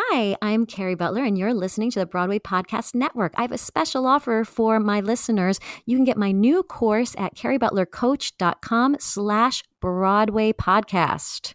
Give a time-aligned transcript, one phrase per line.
[0.00, 3.34] Hi, I'm Kerry Butler, and you're listening to the Broadway Podcast Network.
[3.36, 5.58] I have a special offer for my listeners.
[5.86, 11.54] You can get my new course at kerrybutlercoach.com slash Broadway Podcast.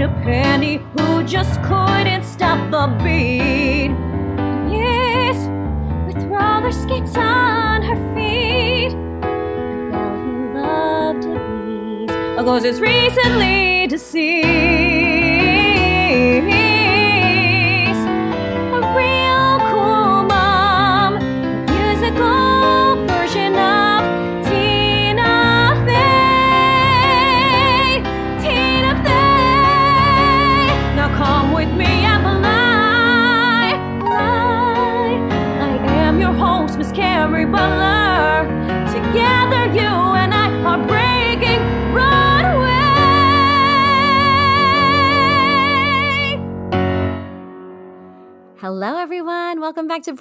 [0.00, 3.90] A penny who just couldn't stop the beat.
[4.70, 5.36] Yes,
[6.06, 8.92] with roller skates on her feet.
[8.92, 11.24] A girl who loved.
[12.38, 15.07] A ghost is recently deceased.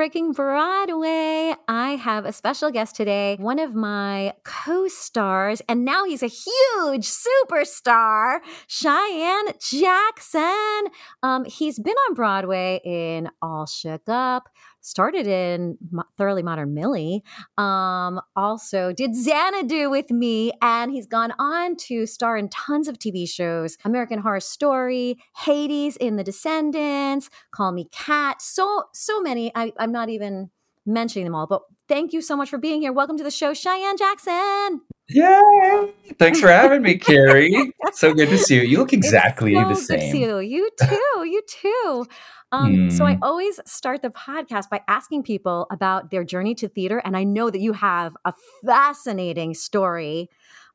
[0.08, 1.54] Broadway.
[1.68, 6.28] I have a special guest today, one of my co stars, and now he's a
[6.28, 10.86] huge superstar, Cheyenne Jackson.
[11.24, 14.48] Um, he's been on Broadway in All Shook Up,
[14.88, 17.24] started in Mo- Thoroughly Modern Millie,
[17.58, 22.98] um, also did Xanadu with me, and he's gone on to star in tons of
[22.98, 29.52] TV shows American Horror Story, Hades in The Descendants, Call Me Kat, so, so many.
[29.56, 30.50] I, I'm not even
[30.86, 32.94] mentioning them all, but thank you so much for being here.
[32.94, 34.82] Welcome to the show, Cheyenne Jackson.
[35.10, 35.94] Yay!
[36.20, 37.72] Thanks for having me, Kerry.
[37.94, 38.62] so good to see you.
[38.62, 40.16] You look exactly so the good to see same.
[40.16, 40.40] you.
[40.40, 41.26] You too.
[41.26, 42.06] You too.
[42.52, 43.24] Um, So I Hmm.
[43.24, 47.50] always start the podcast by asking people about their journey to theater, and I know
[47.50, 48.34] that you have a
[48.66, 50.30] fascinating story.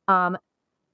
[0.07, 0.37] Um,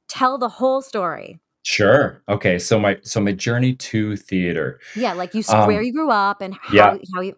[0.08, 1.40] tell the whole story.
[1.64, 2.24] Sure.
[2.30, 2.58] Okay.
[2.58, 4.80] So my so my journey to theater.
[4.96, 6.98] Yeah, like you, s- where Um, you grew up and how yeah.
[7.14, 7.36] how you.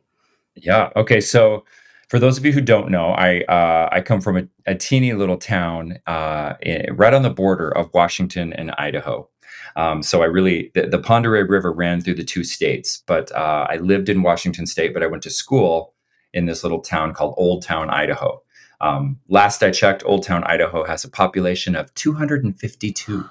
[0.55, 0.89] Yeah.
[0.95, 1.19] Okay.
[1.19, 1.65] So
[2.09, 5.13] for those of you who don't know, I uh, I come from a, a teeny
[5.13, 9.27] little town uh, i- right on the border of Washington and Idaho.
[9.75, 13.77] Um, so I really the, the River ran through the two states, but uh, I
[13.77, 15.93] lived in Washington State, but I went to school
[16.33, 18.41] in this little town called Old Town, Idaho.
[18.79, 23.29] Um, last I checked, Old Town, Idaho has a population of 252.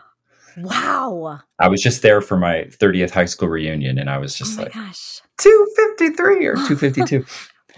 [0.58, 1.40] Wow!
[1.58, 4.56] I was just there for my 30th high school reunion, and I was Oh just
[4.56, 5.20] my like gosh!
[5.38, 7.24] 253 or 252.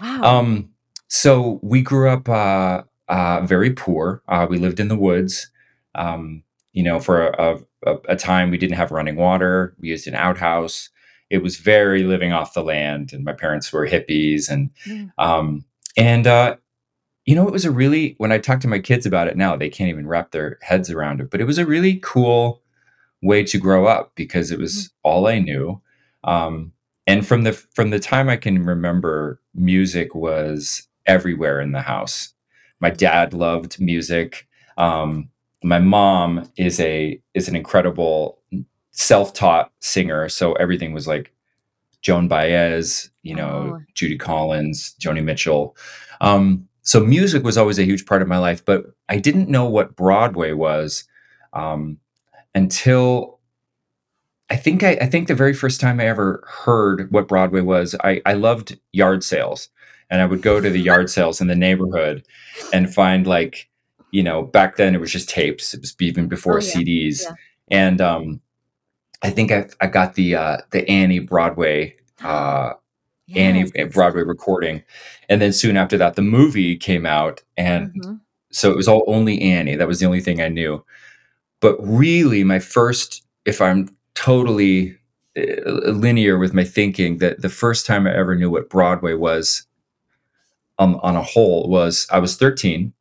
[0.01, 0.21] Wow!
[0.23, 0.69] Um,
[1.07, 4.23] so we grew up uh, uh, very poor.
[4.27, 5.49] Uh, we lived in the woods.
[5.95, 6.43] Um,
[6.73, 9.75] you know, for a, a, a time we didn't have running water.
[9.79, 10.89] We used an outhouse.
[11.29, 15.11] It was very living off the land, and my parents were hippies, and Mm.
[15.17, 15.65] um,
[15.97, 16.57] and uh,
[17.25, 19.55] you know, it was a really when I talk to my kids about it now,
[19.55, 21.29] they can't even wrap their heads around it.
[21.29, 22.61] But it was a really cool
[23.21, 25.81] way to grow up because it was all I knew.
[26.25, 26.73] Um,
[27.07, 32.33] and from the from the time I can remember, music was everywhere in the house.
[32.79, 34.47] My dad loved music.
[34.77, 35.29] Um,
[35.63, 38.39] my mom is a is an incredible
[38.91, 41.33] self-taught singer, so everything was like
[42.01, 43.81] Joan Baez, you know, Oh.
[43.95, 45.75] Judy Collins, Joni Mitchell.
[46.21, 49.65] Um, so music was always a huge part of my life, but I didn't know
[49.65, 51.05] what Broadway was
[51.53, 51.97] um,
[52.53, 53.39] until
[54.49, 57.95] I think I, I think the very first time I ever heard what Broadway was,
[58.03, 59.69] I, I loved yard sales,
[60.09, 62.25] and I would go to the yard sales in the neighborhood
[62.73, 63.69] and find like,
[64.13, 65.73] you know, back then it was just tapes.
[65.73, 66.71] It was even before Oh, yeah.
[66.71, 67.33] CDs, Yeah.
[67.69, 68.41] and um,
[69.23, 72.73] I think I, I got the uh, the Annie Broadway uh,
[73.35, 74.83] Annie Yes, that's- Broadway recording,
[75.29, 78.19] and then soon after that, the movie came out, and Mhm.
[78.51, 79.75] so it was all only Annie.
[79.77, 80.83] That was the only thing I knew.
[81.61, 84.97] but really, my first, if I'm totally
[85.37, 85.71] uh,
[86.05, 89.65] linear with my thinking, that the first time I ever knew what Broadway was
[90.77, 92.91] on, on a whole was I was 13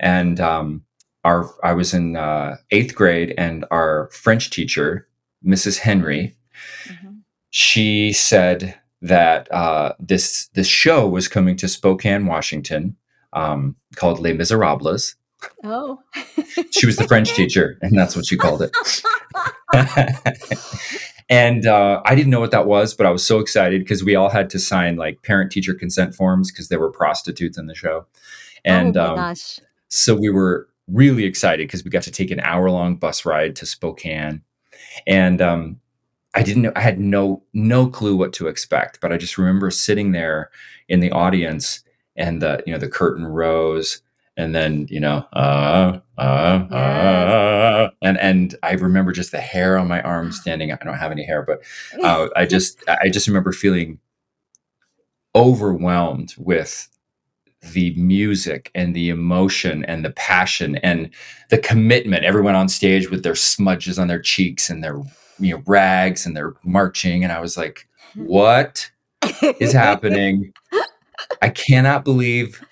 [0.00, 0.84] and um,
[1.24, 5.08] our I was in uh, eighth grade, and our French teacher,
[5.44, 5.78] Mrs.
[5.78, 6.36] Henry,
[6.84, 7.16] mm-hmm.
[7.50, 12.96] she said that uh, this this show was coming to Spokane, Washington,
[13.32, 15.16] um, called Les Miserables.
[15.64, 16.00] Oh,
[16.70, 18.74] she was the French teacher, and that's what she called it.
[21.28, 24.14] and uh, I didn't know what that was, but I was so excited because we
[24.14, 27.74] all had to sign like parent teacher consent forms because there were prostitutes in the
[27.74, 28.06] show.
[28.64, 29.34] And oh um,
[29.96, 33.56] so we were really excited because we got to take an hour long bus ride
[33.56, 34.42] to Spokane.
[35.06, 35.80] And um,
[36.34, 39.70] I didn't know, I had no, no clue what to expect, but I just remember
[39.70, 40.50] sitting there
[40.88, 41.82] in the audience
[42.14, 44.00] and the, you know, the curtain rose
[44.36, 49.88] and then, you know, uh, uh, uh, and, and I remember just the hair on
[49.88, 50.70] my arm standing.
[50.70, 51.62] I don't have any hair, but
[52.02, 53.98] uh, I just, I just remember feeling
[55.34, 56.88] overwhelmed with
[57.72, 61.10] the music and the emotion and the passion and
[61.50, 62.24] the commitment.
[62.24, 65.00] Everyone on stage with their smudges on their cheeks and their
[65.38, 68.90] you know rags and they're marching, and I was like, "What
[69.60, 70.52] is happening?"
[71.42, 72.64] I cannot believe.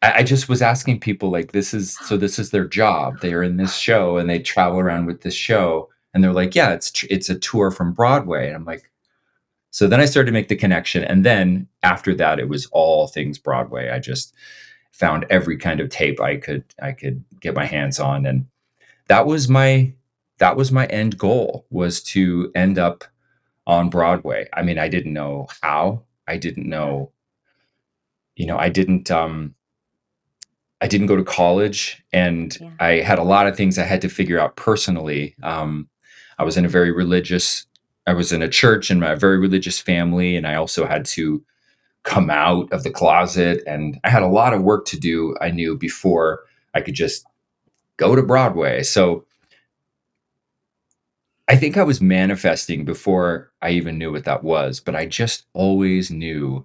[0.00, 2.16] I, just was asking people like, "This is so.
[2.16, 3.20] This is their job.
[3.20, 6.54] They are in this show and they travel around with this show." And they're like,
[6.54, 8.90] "Yeah, it's it's a tour from Broadway." And I'm like,
[9.78, 11.04] so then I started to make the connection.
[11.04, 13.90] And then after that, it was all things Broadway.
[13.90, 14.34] I just
[14.90, 18.26] found every kind of tape I could I could get my hands on.
[18.26, 18.46] And
[19.06, 19.92] that was my
[20.38, 23.04] that was my end goal was to end up
[23.68, 24.48] on Broadway.
[24.52, 26.02] I mean, I didn't know how.
[26.26, 27.12] I didn't know,
[28.34, 29.54] you know, I didn't um
[30.80, 32.70] I didn't go to college and yeah.
[32.80, 35.36] I had a lot of things I had to figure out personally.
[35.40, 35.88] Um,
[36.36, 37.68] I was in a very religious
[38.08, 41.44] I was in a church in a very religious family, and I also had to
[42.04, 43.62] come out of the closet.
[43.66, 46.40] And I had a lot of work to do, I knew, before
[46.72, 47.26] I could just
[47.98, 48.82] go to Broadway.
[48.82, 49.26] So
[51.48, 55.44] I think I was manifesting before I even knew what that was, but I just
[55.52, 56.64] always knew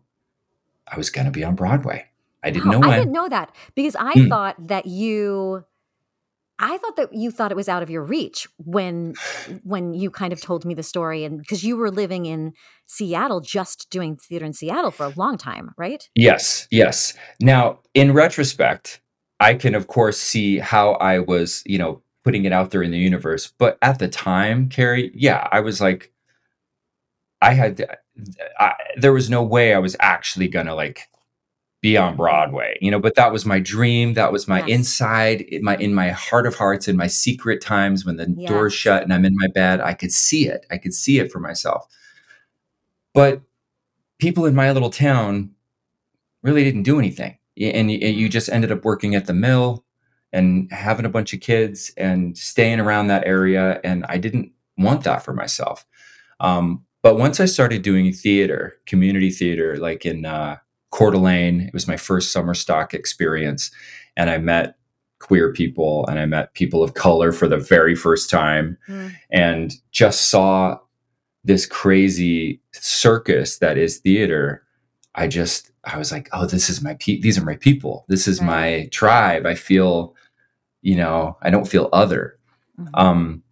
[0.88, 2.06] I was going to be on Broadway.
[2.42, 2.90] I didn't know when.
[2.90, 4.30] I didn't know that because I mm.
[4.30, 5.66] thought that you
[6.64, 9.16] I thought that you thought it was out of your reach when
[9.64, 12.54] when you kind of told me the story and because you were living in
[12.88, 16.08] Seattle just doing theater in Seattle for a long time, right?
[16.16, 17.16] Yes, yes.
[17.42, 19.02] Now, in retrospect,
[19.42, 22.92] I can of course see how I was, you know, putting it out there in
[22.92, 26.14] the universe, but at the time, Kerry, yeah, I was like
[27.42, 27.86] I had
[28.58, 31.10] I, there was no way I was actually going to like
[31.84, 34.14] be on Broadway, you know, but that was my dream.
[34.14, 34.70] That was my yes.
[34.70, 38.50] inside, in my in my heart of hearts, in my secret times when the yes.
[38.50, 40.66] door's shut and I'm in my bed, I could see it.
[40.72, 41.86] I could see it for myself.
[43.14, 43.42] But
[44.18, 45.52] people in my little town
[46.42, 47.38] really didn't do anything.
[47.62, 49.84] And you just ended up working at the mill
[50.32, 53.82] and having a bunch of kids and staying around that area.
[53.84, 55.86] And I didn't want that for myself.
[56.40, 60.58] Um, but once I started doing theater, community theater, like in uh,
[60.94, 61.62] Coeur d'Alene.
[61.62, 63.72] It was my first summer stock experience.
[64.16, 64.76] And I met
[65.18, 69.12] queer people and I met people of color for the very first time mm.
[69.32, 70.78] and just saw
[71.44, 74.64] this crazy circus that is theater.
[75.16, 78.06] I just, I was like, oh, this is my, pe- these are my people.
[78.08, 78.46] This is right.
[78.46, 79.48] my tribe.
[79.48, 80.16] I feel,
[80.84, 82.38] you know, I don't feel other.
[82.80, 82.94] Mm-hmm.
[82.94, 83.44] Um,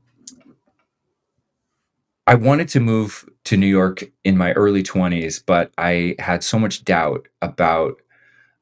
[2.27, 6.59] I wanted to move to New York in my early 20s, but I had so
[6.59, 8.01] much doubt about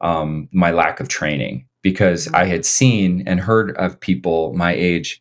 [0.01, 5.19] um, my lack of training because I had seen and heard of people my age,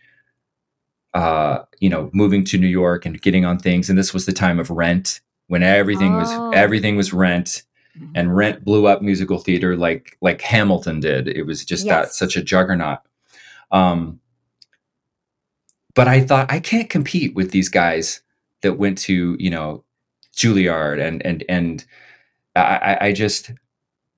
[1.14, 3.88] uh, you know, moving to New York and getting on things.
[3.88, 6.18] And this was the time of Rent, when everything oh.
[6.18, 7.62] was everything was Rent,
[7.98, 8.12] mm-hmm.
[8.14, 11.28] and Rent blew up musical theater like like Hamilton did.
[11.28, 12.06] It was just yes.
[12.06, 13.00] that such a juggernaut.
[13.70, 14.20] Um,
[15.94, 18.20] but I thought I can't compete with these guys
[18.62, 19.84] that went to you know
[20.34, 21.84] Juilliard and and and
[22.56, 23.50] I, I just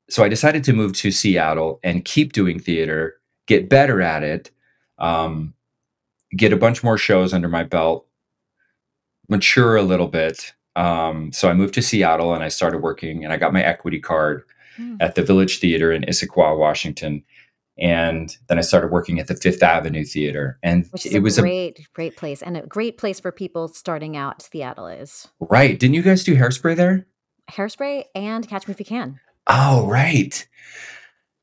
[0.09, 4.51] so I decided to move to Seattle and keep doing theater, get better at it,
[4.99, 5.55] um,
[6.37, 8.07] get a bunch more shows under my belt,
[9.29, 10.53] mature a little bit.
[10.75, 14.01] Um, so I moved to Seattle and I started working and I got my equity
[14.01, 14.45] card
[14.79, 14.97] mm.
[15.01, 17.25] at the Village Theater in Issaquah, Washington
[17.81, 21.79] and then I started working at the Fifth Avenue Theater, and it was a great,
[21.79, 24.43] a great place, and a great place for people starting out.
[24.43, 25.79] Seattle is right.
[25.79, 27.07] Didn't you guys do hairspray there?
[27.51, 29.19] Hairspray and Catch Me If You Can.
[29.47, 30.47] Oh, right.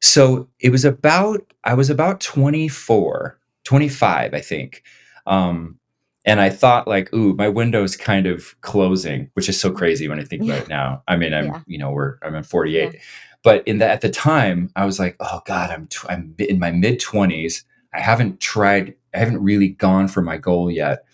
[0.02, 4.84] So it was about I was about 24, 25, I think.
[5.26, 5.80] Um,
[6.26, 10.20] and I thought like, ooh, my window's kind of closing, which is so crazy when
[10.20, 11.02] I think about it now.
[11.08, 11.62] I mean, I'm, Yeah.
[11.68, 13.00] you know, we're I'm in 48, Yeah.
[13.48, 16.60] But in the at the time, I was like, oh God, I'm tw- I'm in
[16.60, 17.64] my mid 20s.
[17.94, 21.06] I haven't tried, I haven't really gone for my goal yet,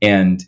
[0.00, 0.40] and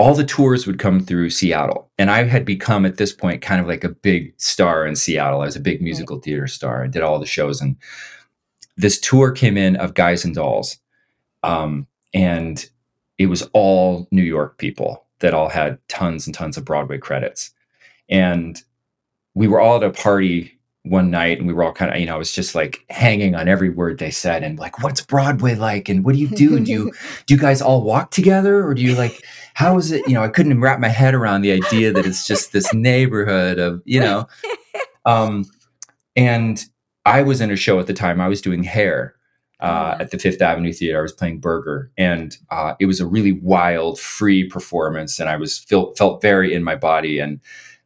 [0.00, 3.60] all the tours would come through Seattle, and I had become at this point kind
[3.60, 5.42] of like a big star in Seattle.
[5.42, 6.82] I was a big musical theater star.
[6.82, 7.76] I did all the shows, and
[8.76, 10.78] this tour came in of Guys and Dolls,
[11.44, 12.68] um, and
[13.16, 17.52] it was all New York people that all had tons and tons of Broadway credits.
[18.08, 18.60] And
[19.34, 22.06] we were all at a party one night and we were all kind of, you
[22.06, 25.54] know, I was just like hanging on every word they said and like, what's Broadway
[25.54, 25.88] like?
[25.88, 26.58] And what do you do?
[26.58, 26.92] Do you,
[27.26, 29.22] do you guys all walk together or do you like,
[29.54, 30.06] how is it?
[30.08, 33.58] You know, I couldn't wrap my head around the idea that it's just this neighborhood
[33.58, 34.26] of, you know,
[35.04, 35.44] um,
[36.16, 36.64] and
[37.04, 38.20] I was in a show at the time.
[38.20, 39.14] I was doing hair
[39.60, 40.98] uh, at the Fifth Avenue Theater.
[40.98, 45.36] I was playing Berger, and uh, it was a really wild, free performance, and I
[45.36, 47.18] was felt felt very in my body.
[47.18, 47.40] And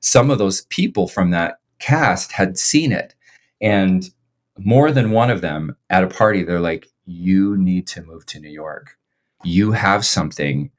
[0.05, 3.15] some of those people from that cast had seen it,
[3.61, 4.11] and
[4.59, 8.39] more than one of them at a party, they're like, "You need to move to
[8.41, 8.99] New York.
[9.43, 10.71] You have something."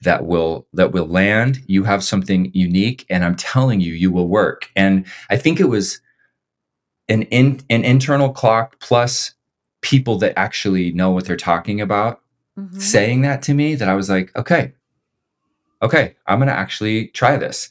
[0.00, 4.28] that will that will land you have something unique and i'm telling you you will
[4.28, 6.00] work and i think it was
[7.08, 9.32] an in an internal clock plus
[9.80, 12.20] people that actually know what they're talking about
[12.58, 12.78] Mhm.
[12.80, 14.72] saying that to me that I was like, okay,
[15.80, 17.68] okay, I'm gonna actually try this.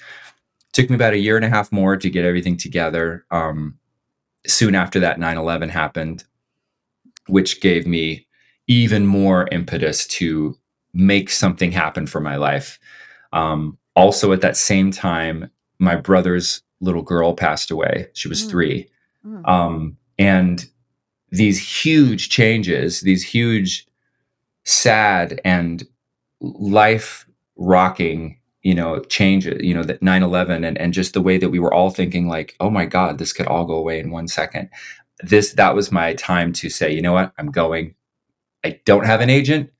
[0.74, 3.26] Took me about a year and a half more to get everything together.
[3.32, 3.78] Um,
[4.46, 6.24] soon after that, 9/11 happened,
[7.28, 8.28] which gave me
[8.68, 10.58] even more impetus to
[10.94, 12.80] make something happen for my life.
[13.34, 15.50] Um, also, at that same time,
[15.80, 18.08] my brother's little girl passed away.
[18.14, 18.50] She was Mm.
[18.50, 18.90] three
[19.26, 19.48] Mm.
[19.50, 20.66] um, and
[21.32, 23.88] these huge changes these huge
[24.64, 25.84] sad and
[26.42, 27.26] life
[27.56, 31.60] rocking you know changes you know that 9-11 and, and just the way that we
[31.60, 34.70] were all thinking like oh my god this could all go away in one second.
[35.22, 37.34] This that was my time to say you know what?
[37.38, 37.96] I'm going.
[38.66, 39.72] I don't have an agent.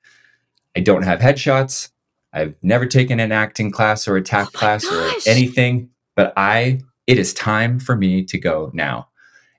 [0.76, 1.90] I don't have headshots.
[2.34, 6.80] I've never taken an acting class or a tack Oh class or anything but i
[7.08, 9.10] it is time for me to go now.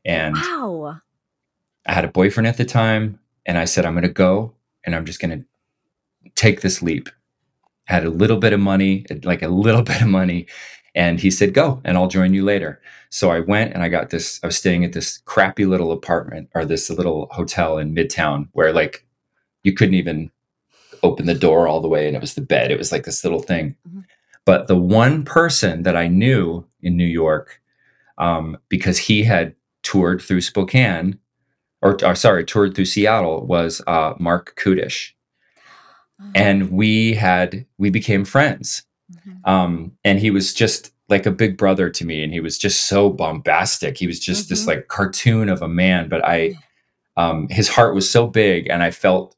[0.04, 1.00] And wow.
[1.86, 4.54] I had a boyfriend at the time, and I said, I'm going to go
[4.84, 5.38] and I'm just going
[6.24, 7.08] to take this leap.
[7.86, 10.46] Had a little bit of money, like a little bit of money.
[10.94, 12.80] And he said, Go, and I'll join you later.
[13.10, 14.40] So I went and I got this.
[14.42, 18.72] I was staying at this crappy little apartment or this little hotel in Midtown where,
[18.72, 19.06] like,
[19.62, 20.30] you couldn't even
[21.02, 22.70] open the door all the way, and it was the bed.
[22.70, 23.76] It was like this little thing.
[23.88, 24.04] Mhm.
[24.44, 27.60] But the one person that I knew in New York,
[28.18, 31.18] um, because he had toured through Spokane,
[31.82, 35.12] or, or sorry, toured through Seattle, was uh, Marc Kudisch,
[36.34, 38.82] and we had we became friends.
[39.12, 39.48] Mhm.
[39.48, 42.86] Um, and he was just like a big brother to me, and he was just
[42.86, 43.98] so bombastic.
[43.98, 44.66] He was just this Mhm.
[44.68, 46.54] like cartoon of a man, but I,
[47.16, 49.36] um, his heart was so big, and I felt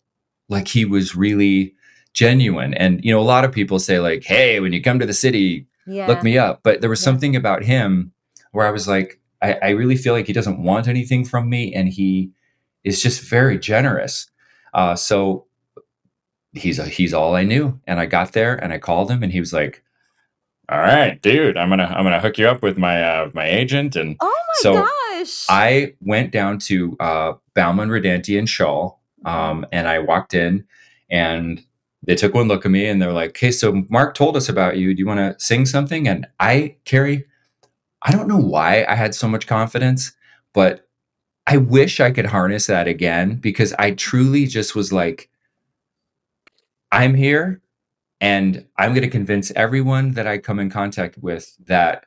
[0.48, 1.74] like he was really
[2.12, 2.72] genuine.
[2.74, 5.12] And you know, a lot of people say like, "Hey, when you come to the
[5.14, 6.06] city, yeah.
[6.06, 6.60] look me up.
[6.62, 7.04] But there was Yeah.
[7.06, 8.12] something about him
[8.52, 11.74] where I was like, I, I really feel like he doesn't want anything from me,
[11.74, 12.30] and he
[12.84, 14.30] is just very generous.
[14.72, 15.46] Uh, so
[16.56, 19.32] he's a, he's all I knew, and I got there and I called him, and
[19.32, 19.82] he was like,
[20.68, 23.96] "All right, dude, I'm gonna I'm gonna hook you up with my uh, my agent."
[23.96, 25.46] And Oh my so gosh.
[25.48, 28.94] I went down to uh, Bauman, Redanty, and Shaw,
[29.24, 30.64] um, and I walked in,
[31.10, 31.62] and
[32.02, 34.76] they took one look at me, and they're like, "Okay, so Marc told us about
[34.78, 34.94] you.
[34.94, 37.26] Do you want to sing something?" And I, Kerry,
[38.02, 40.12] I don't know why I had so much confidence,
[40.52, 40.88] but
[41.46, 45.30] I wish I could harness that again because I truly just was like,
[46.92, 47.60] "I'm here."
[48.20, 52.06] And I'm going to convince everyone that I come in contact with that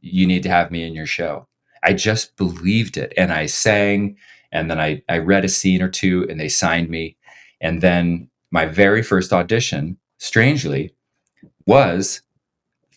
[0.00, 1.46] you need to have me in your show.
[1.82, 3.12] I just believed it.
[3.16, 4.16] And I sang,
[4.50, 7.16] and then I, I read a scene or two, and they signed me.
[7.60, 10.94] And then my very first audition, strangely,
[11.66, 12.22] was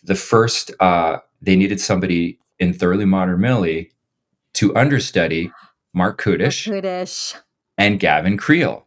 [0.02, 3.92] the first, uh, they needed somebody in Thoroughly Modern Millie
[4.54, 5.52] to understudy
[5.92, 7.36] Marc Kudisch Kudisch.
[7.76, 8.86] and Gavin Creel.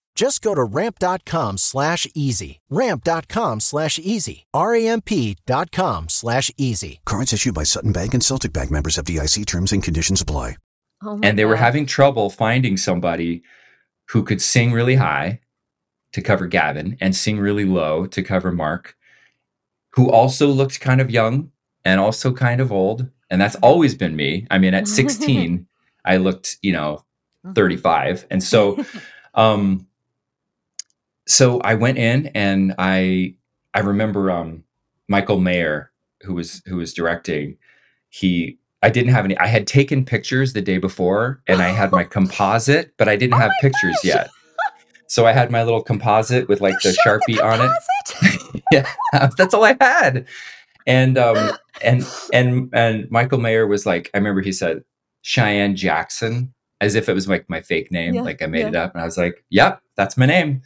[0.15, 2.59] Just go to ramp.com slash easy.
[2.69, 4.45] Ramp.com slash easy.
[4.53, 6.99] R-A-M-P dot com slash easy.
[7.05, 10.57] Cards issued by Sutton Bank and Celtic Bank members of DIC terms and conditions apply.
[11.03, 13.41] Oh and they were having trouble finding somebody
[14.09, 15.39] who could sing really high
[16.13, 18.95] to cover Gavin and sing really low to cover Marc,
[19.93, 21.51] who also looked kind of young
[21.85, 23.09] and also kind of old.
[23.29, 24.45] And that's always been me.
[24.51, 25.65] I mean, at 16,
[26.05, 27.03] I looked, you know,
[27.55, 28.27] 35.
[28.29, 28.83] And so,
[29.33, 29.87] um,
[31.31, 33.35] so I went in and I,
[33.73, 34.63] I remember, um,
[35.07, 35.91] Michael Mayer,
[36.23, 37.57] who was, who was directing,
[38.09, 41.91] he, I didn't have any, I had taken pictures the day before and I had
[41.91, 44.03] my composite, but I didn't Oh have pictures gosh.
[44.03, 44.29] yet.
[45.07, 48.63] So I had my little composite with like You the Sharpie on it.
[48.71, 48.89] yeah,
[49.37, 50.25] that's all I had.
[50.87, 51.51] And um
[51.83, 54.83] and and and Michael Mayer was like, I remember he said
[55.21, 58.67] Cheyenne Jackson, as if it was like my fake name, Yeah, like I made yeah.
[58.69, 58.93] it up.
[58.93, 60.61] And I was like, Yep, that's my name.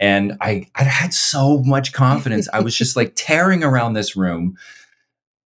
[0.00, 2.48] And I I had so much confidence.
[2.52, 4.56] I was just like tearing around this room.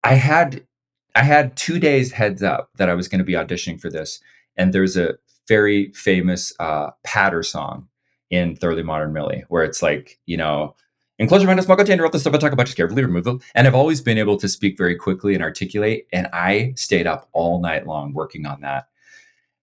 [0.04, 0.66] I had
[1.14, 4.20] I had two days heads up that I was going to be auditioning for this.
[4.56, 5.14] And there's a
[5.48, 7.88] very famous uh patter song
[8.30, 10.74] in Thoroughly Modern Millie, where it's like, you know,
[11.18, 13.40] mind a small container of the stuff I talk about, just carefully remove them.
[13.54, 16.06] And I've always been able to speak very quickly and articulate.
[16.12, 18.88] And I stayed up all night long working on that.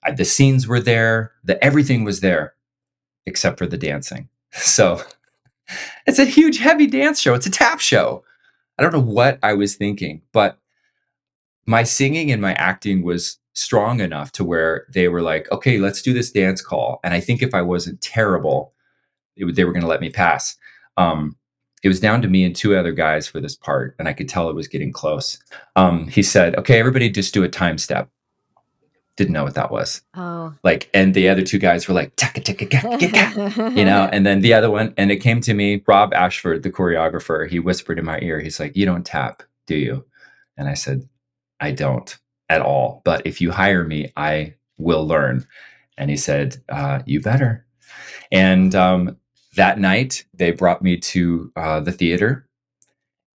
[0.03, 2.55] I, the scenes were there, the everything was there,
[3.25, 4.29] except for the dancing.
[4.53, 5.01] So
[6.05, 7.33] it's a huge, heavy dance show.
[7.33, 8.24] It's a tap show.
[8.77, 10.60] I don't know what I was thinking, but
[11.65, 16.01] my singing and my acting was strong enough to where they were like, okay, let's
[16.01, 17.00] do this dance call.
[17.03, 18.74] And I think if I wasn't terrible,
[19.35, 20.55] it they were going to let me pass.
[20.98, 21.37] Um,
[21.83, 24.29] it was down to me and two other guys for this part, and I could
[24.29, 25.37] tell it was getting close.
[25.75, 28.09] Um, he said, okay, everybody just do a time step.
[29.15, 30.01] Didn't know what that was.
[30.15, 30.53] Oh.
[30.63, 34.09] Like, and the other two guys were like, taka, taka, ka, ka, ka, you know,
[34.11, 37.59] and then the other one, and it came to me, Rob Ashford, the choreographer, he
[37.59, 40.05] whispered in my ear, he's like, You don't tap, do you?
[40.57, 41.07] And I said,
[41.59, 42.17] I don't
[42.49, 43.01] at all.
[43.05, 45.45] But if you hire me, I will learn.
[45.97, 47.65] And he said, uh, You better.
[48.31, 49.17] And um,
[49.55, 52.47] that night, they brought me to uh, the theater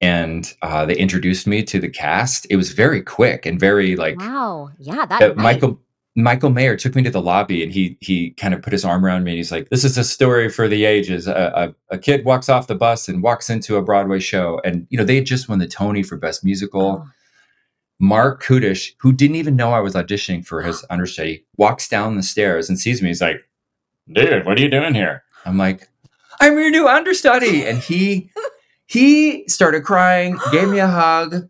[0.01, 2.47] and uh, they introduced me to the cast.
[2.51, 4.71] It was very quick and very like, wow.
[4.79, 5.35] Yeah, that uh.
[5.35, 5.81] Michael
[6.19, 9.05] Michael Mayer took me to the lobby and he he kind of put his arm
[9.05, 11.29] around me and he's like, "This is a story for the ages.
[11.29, 14.87] A, a, a kid walks off the bus and walks into a Broadway show, and
[14.91, 17.05] you know they had just won the Tony for Best Musical.
[17.05, 17.11] Oh.
[18.01, 22.23] Marc Kudisch, who didn't even know I was auditioning for his understudy, walks down the
[22.23, 23.09] stairs and sees me.
[23.09, 23.41] He's like,
[24.11, 25.89] "Dude, what are you doing here?" I'm like,
[26.41, 28.31] "I'm your new understudy," and he
[28.89, 31.49] he started crying, gave me a hug.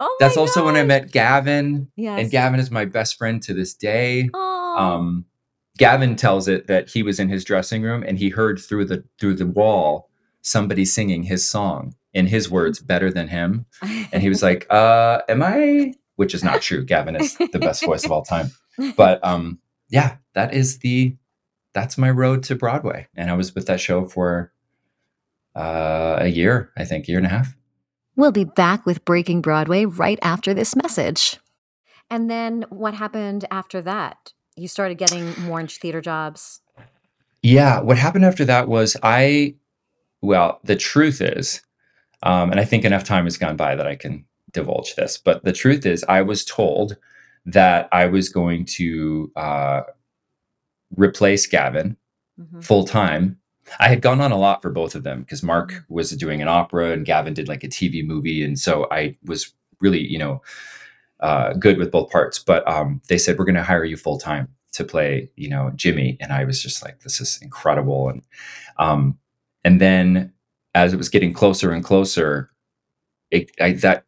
[0.00, 1.88] Oh That's also when I met Gavin.
[1.96, 2.20] Yes.
[2.20, 4.28] And Gavin is my best friend to this day.
[4.34, 4.76] Oh.
[4.76, 5.24] Um,
[5.78, 9.04] Gavin tells it that he was in his dressing room and he heard through the
[9.18, 10.10] through the wall
[10.42, 13.66] somebody singing his song in his words better than him.
[14.12, 16.84] And he was like, uh, am I which is not true.
[16.84, 18.50] Gavin is the best voice of all time.
[18.96, 21.16] But um, yeah, that is the
[21.72, 23.08] that's my road to Broadway.
[23.16, 24.52] And I was with that show for
[25.54, 27.54] uh, a year, I think, year and a half.
[28.16, 31.38] We'll be back with Breaking Broadway right after this message.
[32.10, 34.32] And then what happened after that?
[34.56, 36.60] You started getting more theater jobs.
[37.42, 39.56] Yeah, what happened after that was I,
[40.22, 41.60] well, the truth is,
[42.22, 45.44] um, and I think enough time has gone by that I can divulge this, but
[45.44, 46.96] the truth is, I was told
[47.44, 49.82] that I was going to uh,
[50.96, 51.96] replace Gavin
[52.40, 52.64] Mhm.
[52.64, 53.38] full time.
[53.78, 56.48] I had gone on a lot for both of them because Marc was doing an
[56.48, 60.42] opera and Gavin did like a TV movie, and so I was really, you know,
[61.20, 62.38] uh, good with both parts.
[62.38, 65.70] But um, they said we're going to hire you full time to play, you know,
[65.74, 68.08] Jimmy, and I was just like, this is incredible.
[68.08, 68.22] And
[68.78, 69.18] um,
[69.64, 70.32] and then
[70.74, 72.50] as it was getting closer and closer,
[73.30, 74.04] it, I that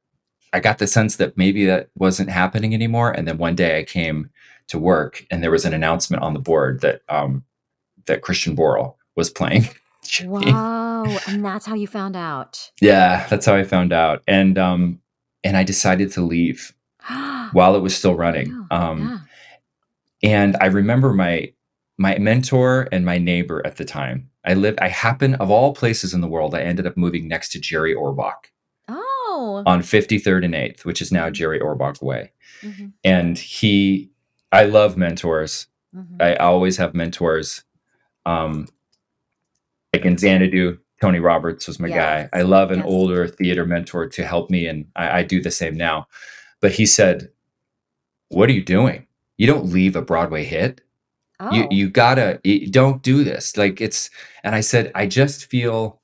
[0.53, 3.11] I got the sense that maybe that wasn't happening anymore.
[3.11, 4.31] And then one day I came
[4.69, 7.45] to work, and there was an announcement on the board that um,
[8.07, 9.69] that Christian Borle was playing.
[10.25, 11.05] Wow.
[11.27, 12.71] and that's how you found out.
[12.81, 14.23] Yeah, that's how I found out.
[14.29, 15.01] And um
[15.43, 16.73] and I decided to leave
[17.53, 18.67] while it was still running.
[18.71, 19.27] Wow, Um
[20.23, 21.53] and I remember my
[21.99, 24.31] my mentor and my neighbor at the time.
[24.45, 27.49] I lived I happen of all places in the world, I ended up moving next
[27.53, 28.47] to Jerry Orbach.
[28.89, 29.63] Oh.
[29.67, 32.31] on 53rd and 8th, which is now Jerry Orbach Way.
[32.63, 32.93] Mhm.
[33.05, 34.11] And he,
[34.53, 35.67] I love mentors.
[35.95, 36.23] Mhm.
[36.23, 37.65] I always have mentors.
[38.25, 38.69] Um,
[39.97, 41.97] like in Xanadu, Tony Roberts was my Yes.
[42.33, 42.39] guy.
[42.39, 42.87] I love an Yes.
[42.89, 46.07] older theater mentor to help me, and I, I do the same now.
[46.61, 47.29] But he said,
[48.29, 49.07] "What are you doing?
[49.39, 50.81] You don't leave a Broadway hit.
[51.41, 51.53] Oh.
[51.55, 53.57] You you gotta you don't do this.
[53.57, 54.11] Like it's."
[54.45, 56.01] And I said, "I just feel."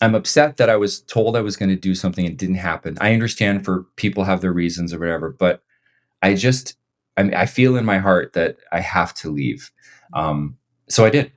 [0.00, 2.98] I'm upset that I was told I was going to do something and didn't happen.
[3.00, 5.62] I understand for people have their reasons or whatever, but
[6.22, 6.76] I just
[7.16, 9.70] I mean, I feel in my heart that I have to leave.
[10.12, 10.56] Um,
[10.88, 11.30] so I did.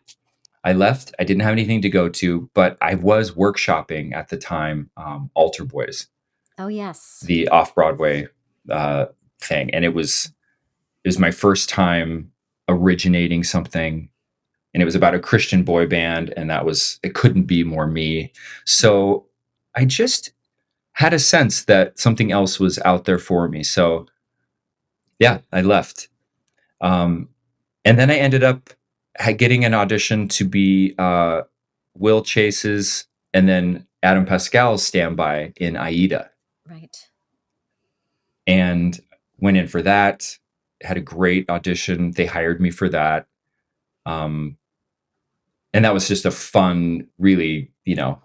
[0.66, 1.14] I left.
[1.20, 5.30] I didn't have anything to go to, but I was workshopping at the time, um,
[5.36, 6.08] Altar Boys,
[6.58, 7.24] oh yes.
[7.26, 8.28] the off Broadway
[8.70, 9.06] uh,
[9.40, 10.32] thing, and it was
[11.04, 12.32] it was my first time
[12.68, 14.10] originating something,
[14.74, 17.86] and it was about a Christian boy band, and that was it couldn't be more
[17.86, 18.34] me.
[18.66, 19.28] So
[19.76, 20.32] I just
[20.94, 23.62] had a sense that something else was out there for me.
[23.62, 24.08] So
[25.20, 26.08] yeah, I left.
[26.82, 27.30] Um,
[27.86, 28.72] and then I ended up
[29.38, 31.42] getting an audition to be uh,
[31.98, 36.30] Will Chase's and then Adam Pascal's standby in Aida,
[36.70, 36.96] right.
[38.48, 39.00] and
[39.40, 40.38] went in for that.
[40.82, 42.12] Had a great audition.
[42.12, 43.28] They hired me for that,
[44.06, 44.58] um,
[45.74, 48.22] and that was just a fun, really, you know,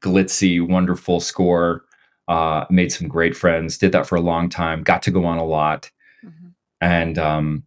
[0.00, 1.84] glitzy, wonderful score.
[2.28, 3.76] Uh, made some great friends.
[3.76, 4.82] Did that for a long time.
[4.82, 5.90] Got to go on a lot.
[6.24, 6.52] Mhm.
[6.80, 7.66] and um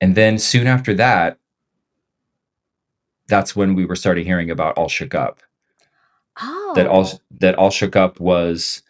[0.00, 1.38] and then soon after that
[3.28, 5.40] that's when we were starting hearing about all shook up.
[6.40, 6.72] Oh.
[6.76, 8.82] that all that all shook up was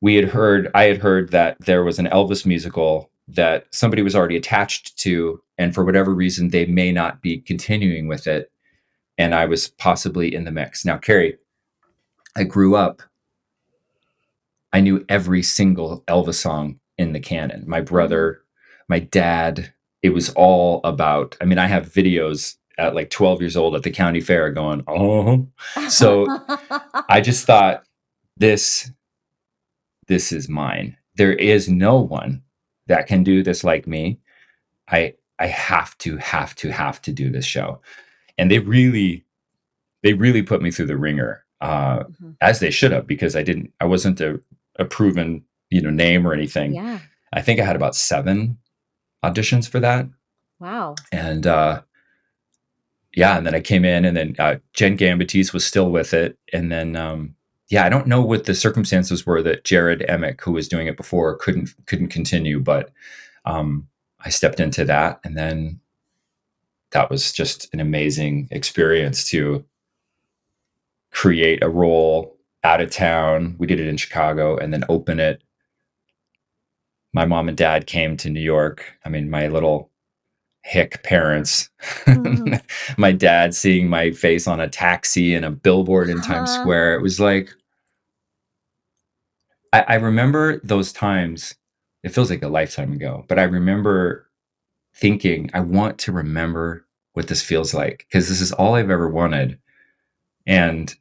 [0.00, 4.14] we had heard i had heard that there was an elvis musical that somebody was
[4.14, 8.52] already attached to and for whatever reason they may not be continuing with it
[9.18, 10.84] and i was possibly in the mix.
[10.84, 11.38] Now kerry
[12.36, 13.02] i grew up
[14.72, 17.64] i knew every single elvis song in the canon.
[17.66, 18.84] My brother mm-hmm.
[18.90, 19.72] my dad
[20.06, 23.82] it was all about i mean i have videos at like 12 years old at
[23.82, 25.46] the county fair going oh
[25.88, 26.26] so
[27.08, 27.84] I just thought
[28.36, 28.90] this
[30.08, 30.96] this is mine.
[31.16, 32.42] There is no one
[32.86, 34.20] that can do this like me.
[34.88, 37.80] I I have to have to have to do this show.
[38.38, 39.24] And they really
[40.02, 42.36] they really put me through the ringer uh Mhm.
[42.40, 44.40] as they should have because I didn't I wasn't a,
[44.78, 46.74] a proven, you know, name or anything.
[46.74, 46.98] yeah.
[47.32, 48.58] I think I had about 7
[49.30, 50.06] auditions for that.
[50.58, 50.94] Wow.
[51.12, 51.82] and uh
[53.14, 56.38] yeah and then i came in and then uh, Jenn Gambatese was still with it.
[56.52, 57.34] And then um
[57.68, 60.96] yeah i don't know what the circumstances were that Jarrod Emick who was doing it
[60.96, 62.90] before couldn't couldn't continue but
[63.44, 63.86] um
[64.20, 65.80] i stepped into that and then
[66.92, 69.64] that was just an amazing experience to
[71.10, 73.56] create a role out of town.
[73.58, 75.42] We did it in chicago and then open it
[77.16, 78.78] my mom and dad came to new york.
[79.04, 79.90] I mean my little
[80.64, 81.70] hick parents.
[82.06, 82.60] Mhm.
[82.98, 86.60] my dad seeing my face on a taxi and a billboard in times Huh.
[86.60, 87.50] square it was like
[89.72, 91.54] I, I remember those times
[92.02, 94.28] it feels like a lifetime ago but i remember
[94.94, 99.08] thinking i want to remember what this feels like because this is all i've ever
[99.08, 99.58] wanted.
[100.46, 100.94] And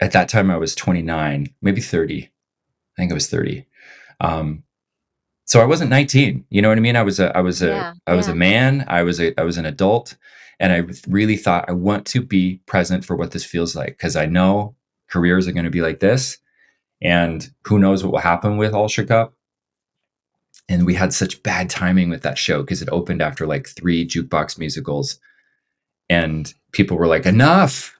[0.00, 2.30] at that time i was 29 maybe 30 i
[2.96, 3.66] think i was 30
[4.20, 4.62] um
[5.48, 6.96] so i wasn't 19 you know what i mean?
[6.96, 8.34] I was a i was a Yeah, I was yeah.
[8.34, 10.16] a man i was a i was an adult
[10.60, 14.16] and i really thought i want to be present for what this feels like because
[14.16, 14.76] i know
[15.14, 16.38] careers are going to be like this
[17.02, 19.34] and who knows what will happen with all shook up?
[20.68, 24.04] And we had such bad timing with that show because it opened after like three
[24.06, 25.18] jukebox musicals
[26.10, 27.98] and people were like enough!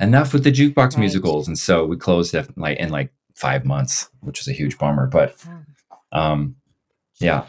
[0.00, 0.98] Enough with the jukebox Right.
[0.98, 1.46] musicals.
[1.46, 5.06] And so we closed it like in like five months which was a huge bummer
[5.06, 5.36] but
[6.12, 6.56] um
[7.22, 7.46] yeah.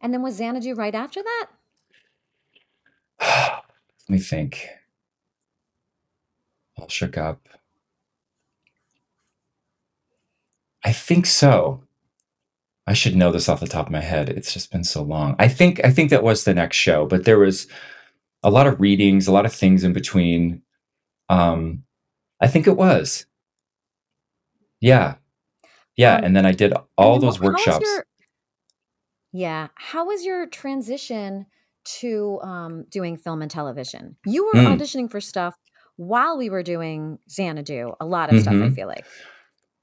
[0.00, 1.46] And then was Xanadu right after that?
[4.08, 4.68] let me think.
[6.76, 7.48] All shook up.
[10.84, 11.82] I think so.
[12.86, 14.28] I should know this off the top of my head.
[14.28, 15.36] It's just been so long.
[15.38, 17.66] I think i think that was the next show but there was
[18.42, 20.60] a lot of readings a lot of things in between.
[21.30, 21.84] Um
[22.40, 23.24] i think it was.
[24.80, 25.14] Yeah
[25.96, 28.04] yeah Um, and then i did And all then those how was workshops your-
[29.32, 29.68] yeah.
[29.74, 31.46] How was your transition
[31.98, 34.16] to um, doing film and television?
[34.24, 34.76] You were Mm.
[34.76, 35.56] auditioning for stuff
[35.96, 37.94] while we were doing Xanadu.
[38.00, 38.74] A lot of stuff, I Mhm.
[38.76, 39.04] feel like.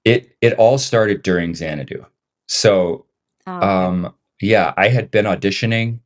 [0.05, 2.03] it it all started during xanadu
[2.47, 3.05] so
[3.45, 3.67] Oh, okay.
[3.67, 5.99] um yeah i had been auditioning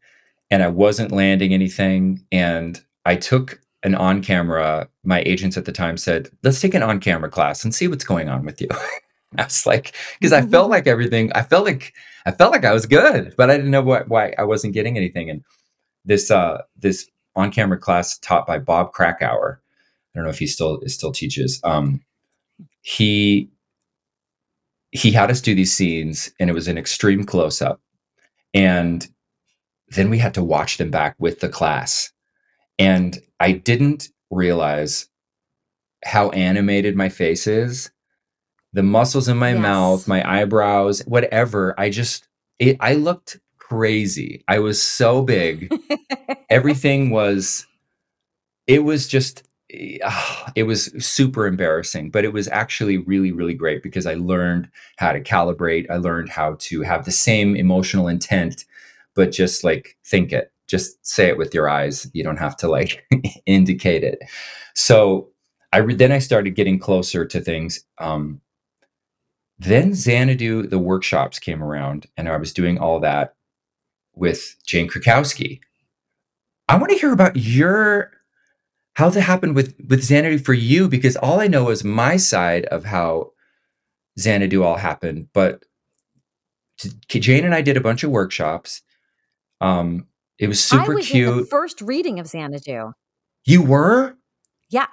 [0.52, 5.72] and i wasn't landing anything and i took an on camera my agents at the
[5.72, 8.68] time said let's take an on camera class and see what's going on with you
[9.40, 11.94] I was like, because I felt like everything, I felt like
[12.26, 14.98] I felt like I was good, but I didn't know why, why I wasn't getting
[14.98, 15.30] anything.
[15.30, 15.44] And
[16.06, 19.60] this uh this on-camera class taught by Bob Krakower, I
[20.16, 21.60] don't know if he still still teaches.
[21.64, 22.02] Um,
[22.82, 23.50] he
[24.92, 27.82] he had us do these scenes, and it was an extreme close-up,
[28.54, 29.08] and
[29.90, 32.12] then we had to watch them back with the class,
[32.80, 35.08] and I didn't realize
[36.06, 37.92] how animated my face is
[38.76, 39.62] the muscles in my Yes.
[39.62, 41.74] mouth, my eyebrows, whatever.
[41.80, 42.28] I just,
[42.60, 44.44] it, I looked crazy.
[44.50, 45.74] I was so big.
[46.50, 47.66] Everything was,
[48.68, 49.98] it was just, eh,
[50.56, 55.14] it was super embarrassing, but it was actually really, really great because I learned how
[55.14, 55.90] to calibrate.
[55.90, 58.66] I learned how to have the same emotional intent,
[59.16, 62.12] but just like think it, just say it with your eyes.
[62.14, 63.06] You don't have to like
[63.46, 64.20] indicate it.
[64.74, 65.30] So
[65.72, 67.86] I re- then I started getting closer to things.
[68.00, 68.42] Um,
[69.60, 73.36] then Xanadu, the workshops came around, and I was doing all that
[74.14, 75.60] with Jane Krakowski.
[76.68, 78.12] I want to hear about your
[78.96, 82.66] how that happened with with Xanadu for you, because all I know is my side
[82.66, 83.32] of how
[84.20, 85.28] Xanadu all happened.
[85.34, 85.64] But
[87.08, 88.82] Jane and I did a bunch of workshops.
[89.62, 90.08] Um,
[90.40, 91.50] it was I super was in the cute.
[91.50, 92.92] first reading of Xanadu.
[93.46, 94.18] You were?
[94.70, 94.88] Yeah.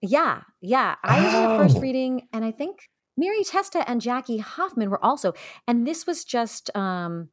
[0.00, 0.42] Yeah.
[0.62, 0.94] Yeah.
[1.02, 1.80] I was in the first Oh.
[1.80, 2.78] reading, and I think
[3.20, 5.34] Mary Testa and Jackie Hoffman were also.
[5.68, 7.28] And this was just um,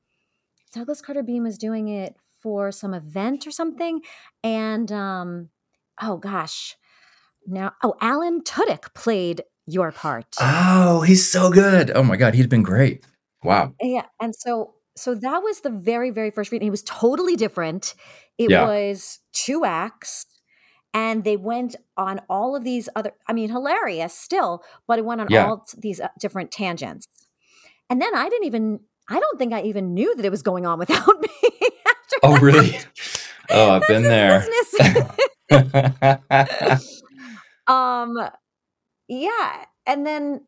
[0.73, 4.01] Douglas Carter Beane was doing it for some event or something.
[4.43, 5.49] And um,
[6.01, 6.75] oh gosh.
[7.49, 10.35] Now, oh, Alan Tudyk played your part.
[10.41, 11.91] Oh, he's so good.
[11.95, 13.05] Oh my God, he's been great.
[13.43, 13.73] Wow.
[13.81, 16.67] Yeah, and so so that was the very very first reading.
[16.67, 17.93] It was totally different.
[18.37, 18.67] It Yeah.
[18.67, 20.25] was two acts,
[20.97, 23.11] and they went on all of these other.
[23.27, 25.45] I mean, hilarious still, but it went on Yeah.
[25.45, 27.07] all these uh, different tangents.
[27.89, 28.79] And then I didn't even.
[29.09, 31.29] I don't think I even knew that it was going on without me.
[32.23, 32.41] Oh, that.
[32.41, 32.79] really?
[33.49, 34.45] Oh, I've been there.
[37.67, 38.17] Um,
[39.09, 40.41] yeah, and then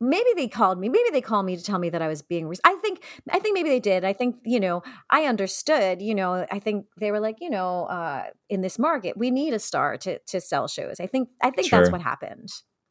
[0.00, 2.46] maybe they called me maybe they called me to tell me that i was being
[2.46, 6.14] re- i think i think maybe they did i think you know i understood you
[6.14, 9.58] know i think they were like you know uh in this market we need a
[9.58, 12.50] star to to sell shows i think i think that's what happened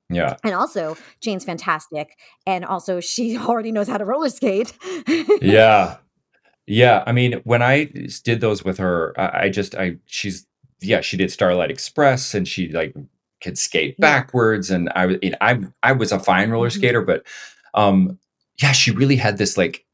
[0.10, 0.36] yeah.
[0.44, 4.74] and also jane's fantastic and also she already knows how to roller skate
[5.42, 5.98] Yeah.
[6.68, 7.04] Yeah.
[7.06, 7.84] I mean, when i
[8.24, 10.48] did those with her, I, I just, I, she's,
[10.82, 12.96] yeah, she did Starlight Express and she like
[13.42, 14.70] could skate backwards.
[14.70, 16.74] And I was, I, I was a fine roller Mhm.
[16.74, 17.26] skater, but,
[17.74, 18.18] um,
[18.62, 19.86] yeah, she really had this like,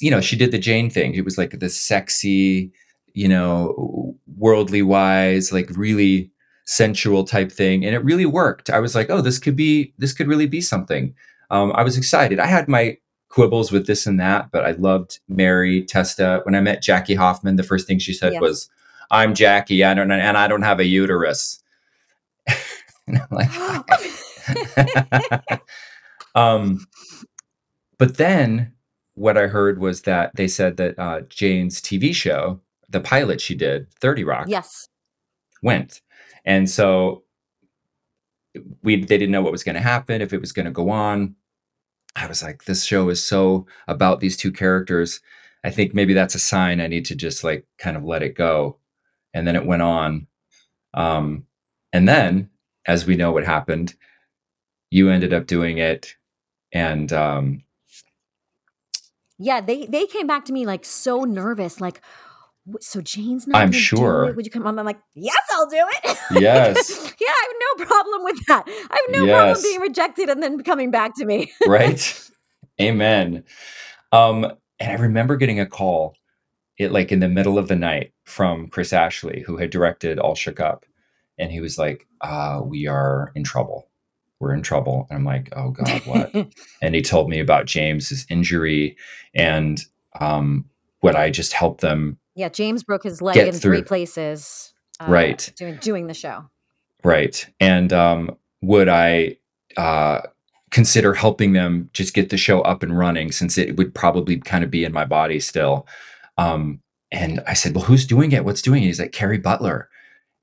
[0.00, 1.14] you know, she did the Jane thing.
[1.14, 2.72] It was like this sexy,
[3.14, 6.30] you know, worldly wise, like really
[6.64, 7.84] sensual type thing.
[7.84, 8.70] And it really worked.
[8.70, 11.14] I was like, oh, this could be, this could really be something.
[11.50, 12.38] Um, I was excited.
[12.38, 12.96] I had my
[13.28, 16.40] quibbles with this and that, but I loved Mary Testa.
[16.44, 18.40] When I met Jackie Hoffman, the first thing she said Yes.
[18.40, 18.70] was,
[19.10, 21.61] I'm Jackie, I don't and I don't have a uterus.
[23.06, 23.50] and I'm like,
[26.34, 26.86] um,
[27.98, 28.72] but then
[29.14, 33.54] what I heard was that they said that uh, Jane's TV show, the pilot she
[33.54, 34.88] did, 30 Rock, yes
[35.62, 36.00] went.
[36.44, 37.24] And so
[38.82, 40.90] we they didn't know what was going to happen, if it was going to go
[40.90, 41.36] on.
[42.14, 45.20] I was like, this show is so about these two characters.
[45.64, 48.36] I think maybe that's a sign I need to just like kind of let it
[48.36, 48.78] go.
[49.32, 50.26] And then it went on.
[50.92, 51.46] Um,
[51.92, 52.50] and then,
[52.86, 53.94] as we know what happened,
[54.90, 56.16] you ended up doing it.
[56.72, 57.64] And um,
[59.38, 62.00] yeah they they came back to me like so nervous like
[62.80, 64.32] so jane's not I'm sure.
[64.34, 64.78] would you come on?
[64.78, 67.12] i'm like yes i'll do it Yes.
[67.20, 68.70] yeah i have no problem with that i
[69.06, 72.28] have no problem being rejected and then coming back to me right?
[72.80, 73.44] Amen.
[74.12, 74.44] Um,
[74.80, 76.14] and I remember getting a call,
[76.78, 80.34] it like in the middle of the night from Chris Ashley, who had directed All
[80.34, 80.84] Shook Up,
[81.38, 83.88] and he was like, uh, "We are in trouble.
[84.40, 86.34] We're in trouble." And I'm like, "Oh God, what?"
[86.82, 88.96] and he told me about James's injury
[89.34, 89.80] and
[90.20, 90.66] um,
[91.00, 94.72] what I just helped them Yeah, James broke his leg in three places.
[95.00, 95.52] uh, Right.
[95.56, 96.44] Doing doing the show.
[97.04, 97.46] Right.
[97.58, 99.36] And um, would I
[99.76, 100.20] uh,
[100.70, 104.62] consider helping them just get the show up and running since it would probably kind
[104.62, 105.86] of be in my body still?
[106.38, 108.44] Um, and I said, Well, who's doing it?
[108.44, 108.86] What's doing it?
[108.86, 109.88] He's like, Kerry Butler.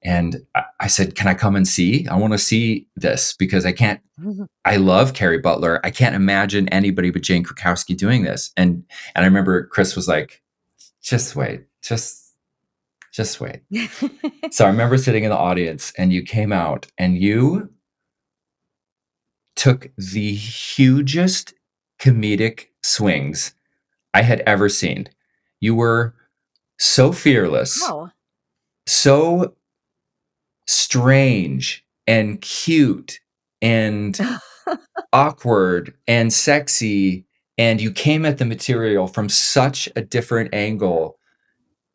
[0.02, 2.08] And I, I said, Can I come and see?
[2.08, 4.00] I want to see this because I can't.
[4.66, 5.80] I love Kerry Butler.
[5.84, 8.52] I can't imagine anybody but Jane Krakowski doing this.
[8.58, 8.84] And
[9.16, 10.42] and I remember Chris was like,
[11.02, 12.34] Just wait, just
[13.12, 13.62] just wait.
[14.52, 17.70] So I remember sitting in the audience and you came out and you
[19.56, 21.54] took the hugest
[22.00, 23.54] comedic swings
[24.14, 25.08] I had ever seen.
[25.60, 26.16] You were
[26.80, 28.10] so fearless, Oh,
[28.88, 29.54] so
[30.70, 33.20] strange and cute
[33.60, 34.20] and
[35.14, 37.26] awkward and sexy
[37.58, 41.18] and you came at the material from such a different angle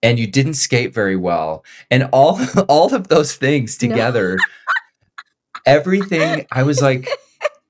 [0.02, 3.88] and you didn't skate very well and all all of those things No.
[3.88, 4.38] together
[5.66, 7.08] everything i was like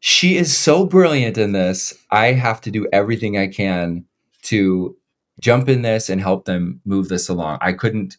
[0.00, 4.06] she is so brilliant in this i have to do everything i can
[4.40, 4.96] to
[5.38, 8.16] jump in this and help them move this along i couldn't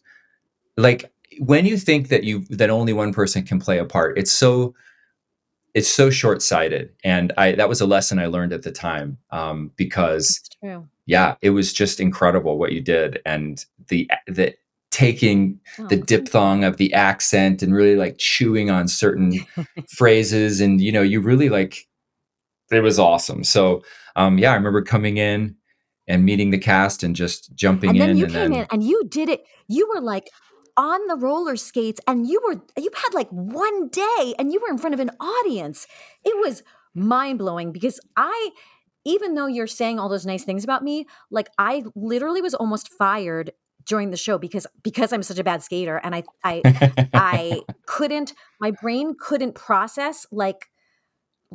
[0.76, 4.32] like when you think that you that only one person can play a part it's
[4.32, 4.74] so
[5.74, 9.70] it's so short-sighted and i that was a lesson i learned at the time um,
[9.76, 10.40] because
[11.06, 14.54] yeah it was just incredible what you did and the the
[14.90, 19.34] taking Oh, the diphthong of the accent and really like chewing on certain
[19.90, 21.86] phrases and you know you really like
[22.70, 23.82] it was awesome so
[24.14, 25.54] um yeah i remember coming in
[26.08, 28.02] and meeting the cast and just jumping in.
[28.02, 29.44] And then you and came then in and you did it.
[29.68, 30.30] You were like
[30.76, 34.68] on the roller skates and you were you had like one day and you were
[34.68, 35.86] in front of an audience.
[36.24, 36.62] It was
[36.94, 38.50] mind blowing because I
[39.04, 42.92] even though you're saying all those nice things about me, like I literally was almost
[42.92, 43.52] fired
[43.86, 46.62] during the show because because I'm such a bad skater and I I
[47.14, 50.68] I couldn't my brain couldn't process like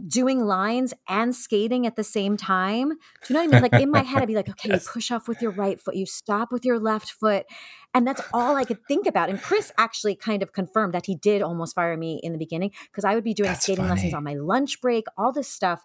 [0.08, 2.90] doing lines and skating at the same time.
[2.90, 2.96] Do
[3.28, 3.62] you know what I mean?
[3.62, 4.86] Like in my head, I'd be like, okay, Yes.
[4.86, 7.46] you push off with your right foot, you stop with your left foot.
[7.94, 9.30] And that's all I could think about.
[9.30, 12.72] And Chris actually kind of confirmed that he did almost fire me in the beginning
[12.90, 15.84] because I would be doing That's skating lessons on my lunch break, all this stuff.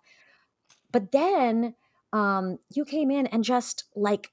[0.92, 1.74] But then
[2.12, 4.30] um, you came in and just like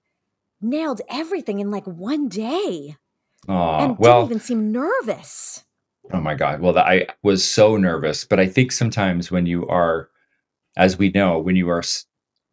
[0.62, 2.96] nailed everything in like one day
[3.50, 5.64] Aw, and didn't well even seem nervous.
[6.12, 6.60] Oh my God.
[6.60, 10.10] Well, I was so nervous, but I think sometimes when you are,
[10.76, 11.84] as we know, when you are,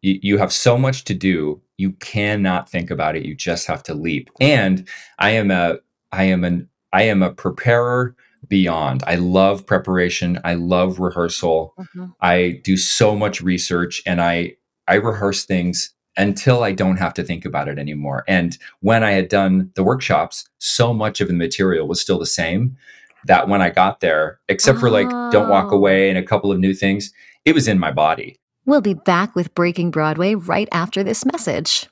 [0.01, 3.25] you, you have so much to do, you cannot think about it.
[3.25, 4.29] You just have to leap.
[4.39, 4.87] And
[5.19, 5.77] I am a,
[6.11, 8.15] I am an, I am a preparer
[8.47, 9.03] beyond.
[9.05, 10.39] I love preparation.
[10.43, 11.73] I love rehearsal.
[11.79, 12.13] Mhm.
[12.21, 14.55] I do so much research and I,
[14.87, 18.23] I rehearse things until I don't have to think about it anymore.
[18.27, 22.25] And when I had done the workshops, so much of the material was still the
[22.25, 22.77] same
[23.25, 25.75] that when I got there, except for like don't walk Oh.
[25.75, 27.11] away and a couple of new things,
[27.45, 28.39] it was in my body.
[28.65, 31.87] We'll be back with Breaking Broadway right after this message.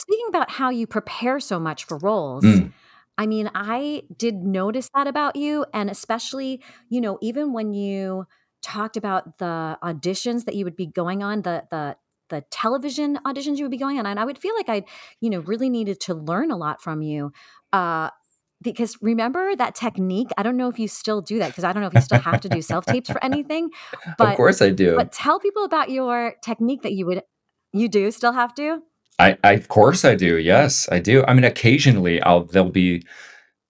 [0.00, 2.72] Speaking about how you prepare so much for roles, Mm.
[3.16, 5.64] I mean, I did notice that about you.
[5.72, 8.26] And especially, you know, even when you
[8.60, 11.96] talked about the auditions that you would be going on, the, the,
[12.28, 14.82] the television auditions you would be going on, and I would feel like I,
[15.20, 17.30] you know, really needed to learn a lot from you.
[17.72, 18.10] Uh,
[18.64, 20.28] because remember that technique?
[20.36, 22.18] I don't know if you still do that because I don't know if you still
[22.18, 23.70] have to do self tapes for anything.
[24.18, 24.96] but of course I do.
[24.96, 27.22] but tell people about your technique that you would
[27.72, 28.80] you do still have to.
[29.18, 30.38] I, I of course I do.
[30.38, 31.24] Yes, I do.
[31.28, 33.04] I mean, occasionally I'll there'll be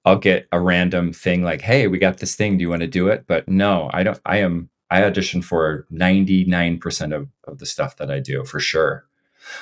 [0.06, 2.56] I'll get a random thing like, "Hey, we got this thing.
[2.56, 4.20] Do you want to do it?" But no, I don't.
[4.24, 8.44] I am I audition for ninety nine percent of of the stuff that I do
[8.44, 9.06] for sure.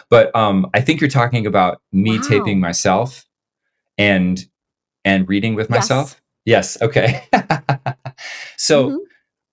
[0.08, 3.26] But um, I think you're talking about me taping myself
[3.98, 4.44] and
[5.04, 5.78] and reading with Yes.
[5.78, 6.22] myself.
[6.44, 6.80] Yes.
[6.82, 7.22] Okay.
[8.56, 8.98] so Mhm.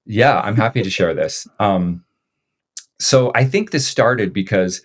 [0.05, 1.47] yeah, I'm happy to share this.
[1.59, 2.03] Um,
[2.99, 4.81] so I think this started because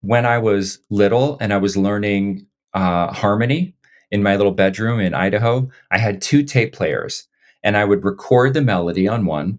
[0.00, 3.74] when I was little and I was learning uh, harmony
[4.10, 7.26] in my little bedroom in Idaho, I had two tape players
[7.62, 9.58] and I would record the melody on one.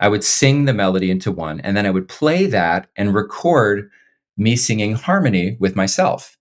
[0.00, 3.90] I would sing the melody into one, and then I would play that and record
[4.36, 6.33] me singing harmony with myself.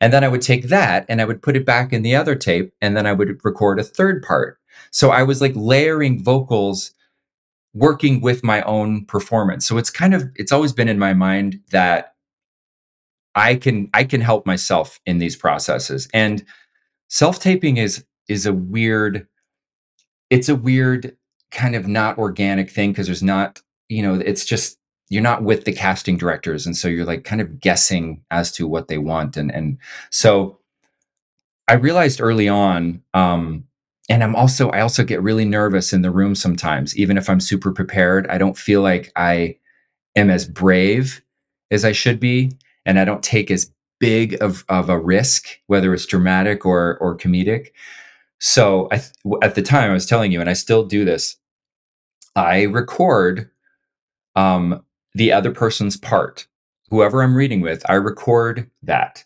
[0.00, 2.34] And then I would take that and I would put it back in the other
[2.34, 4.58] tape, and then I would record a third part.
[4.90, 6.92] So I was like layering vocals
[7.74, 9.66] working with my own performance.
[9.66, 12.14] So it's kind of it's always been in my mind that
[13.34, 16.08] I can I can help myself in these processes.
[16.14, 16.44] And
[17.08, 19.26] self-taping is is a weird
[20.30, 21.16] it's a weird
[21.50, 24.78] kind of not organic thing because there's not, you know, it's just
[25.10, 28.66] you're not with the casting directors and so you're like kind of guessing as to
[28.66, 29.78] what they want and and
[30.10, 30.58] so
[31.68, 33.64] I realized early on um
[34.08, 37.40] and I'm also I also get really nervous in the room sometimes even if I'm
[37.40, 39.56] super prepared I don't feel like I
[40.16, 41.22] am as brave
[41.70, 42.52] as I should be
[42.86, 47.16] and I don't take as big of of a risk whether it's dramatic or or
[47.16, 47.68] comedic.
[48.40, 49.02] So I
[49.42, 51.36] at the time I was telling you and I still do this
[52.36, 53.50] I record
[54.36, 54.82] um
[55.14, 56.46] the other person's part
[56.90, 59.24] whoever I'm reading with I record that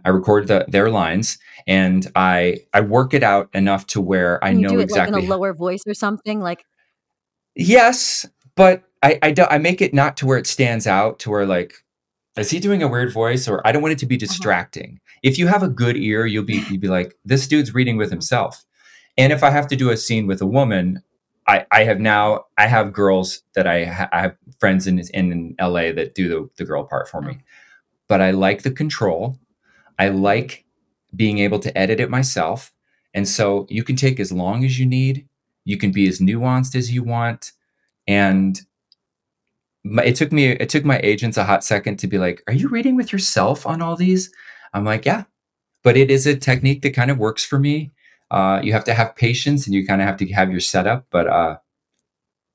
[0.04, 4.52] I record the, their lines and I I work it out enough to where I
[4.52, 6.40] know do it exactly like in a lower voice or something.
[6.40, 6.64] Like
[7.54, 8.26] Yes,
[8.56, 11.46] but I I, do, I make it not to where it stands out to where
[11.46, 11.74] like
[12.36, 14.26] is he doing a weird voice or I don't want it to be uh-huh.
[14.26, 14.90] distracting.
[14.90, 15.18] Uh-huh.
[15.22, 18.10] If you have a good ear, you'll be you'll be like this dude's reading with
[18.10, 18.64] himself.
[19.16, 21.02] And if I have to do a scene with a woman,
[21.50, 25.56] I, I have now I have girls that I, ha- I have friends in in
[25.60, 27.40] LA that do the the girl part for me.
[28.06, 29.36] But I like the control.
[29.98, 30.64] I like
[31.14, 32.72] being able to edit it myself.
[33.14, 35.26] And so you can take as long as you need.
[35.64, 37.50] You can be as nuanced as you want.
[38.06, 38.60] And
[39.82, 42.54] my, it took me it took my agents a hot second to be like, "Are
[42.54, 44.30] you reading with yourself on all these?"
[44.72, 45.24] I'm like, "Yeah."
[45.82, 47.90] But it is a technique that kind of works for me.
[48.30, 51.06] Uh, you have to have patience and you kind of have to have your setup,
[51.10, 51.58] but uh,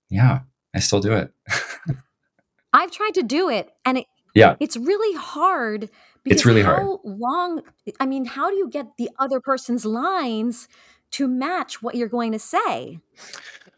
[0.09, 0.39] yeah,
[0.73, 1.33] I still do it.
[2.73, 4.05] I've tried to do it and it
[4.35, 4.57] yeah.
[4.59, 5.89] It's really hard
[6.23, 6.99] because it's really how hard.
[7.05, 7.61] long
[7.99, 10.67] I mean, how do you get the other person's lines
[11.11, 12.99] to match what you're going to say?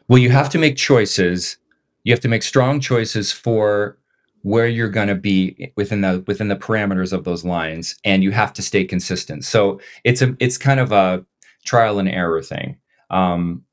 [0.08, 1.58] Well, you have to make choices.
[2.02, 3.98] You have to make strong choices for
[4.42, 8.32] where you're going to be within the within the parameters of those lines and you
[8.32, 9.44] have to stay consistent.
[9.44, 11.24] So, it's a it's kind of a
[11.68, 12.76] trial and error thing.
[13.10, 13.64] Um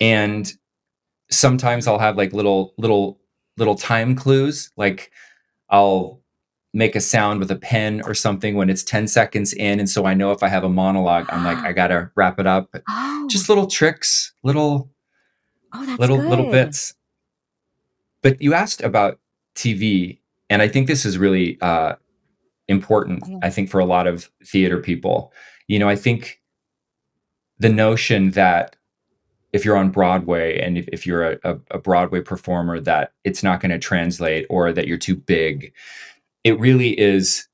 [0.00, 0.52] and
[1.30, 3.20] sometimes I'll have like little little
[3.56, 5.10] little time clues like
[5.68, 6.20] I'll
[6.74, 9.80] make a sound with a pen or something when it's 10 seconds in.
[9.80, 12.46] And so I know if I have a monologue, I'm like, I gotta wrap it
[12.46, 12.74] up.
[12.88, 13.26] Oh.
[13.28, 14.90] Just little tricks, little
[15.74, 16.28] oh, little good.
[16.28, 16.94] little bits.
[18.22, 19.18] But you asked about
[19.54, 20.18] TV,
[20.50, 21.94] and I think this is really uh,
[22.66, 23.22] important.
[23.42, 25.32] I think, for a lot of theater people.
[25.68, 26.37] You know, I think
[27.58, 28.76] the notion that
[29.52, 33.60] if you're on Broadway and if, if you're a, a, Broadway performer, that it's not
[33.60, 35.72] going to translate or that you're too big
[36.44, 37.46] it really is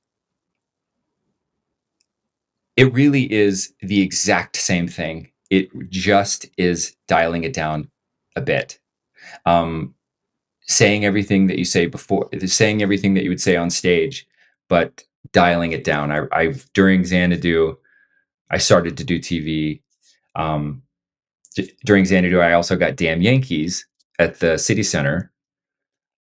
[2.76, 5.30] it really is the exact same thing.
[5.50, 7.90] It just is dialing it down
[8.34, 8.78] a bit.
[9.46, 9.94] Um,
[10.62, 14.26] saying everything that you say before saying everything that you would say on stage
[14.68, 16.10] but dialing it down.
[16.10, 17.76] I, i've during xanadu
[18.50, 19.82] i started to do tv
[20.36, 20.82] um,
[21.84, 23.86] during xanadu i also got damn yankees
[24.18, 25.32] at the city center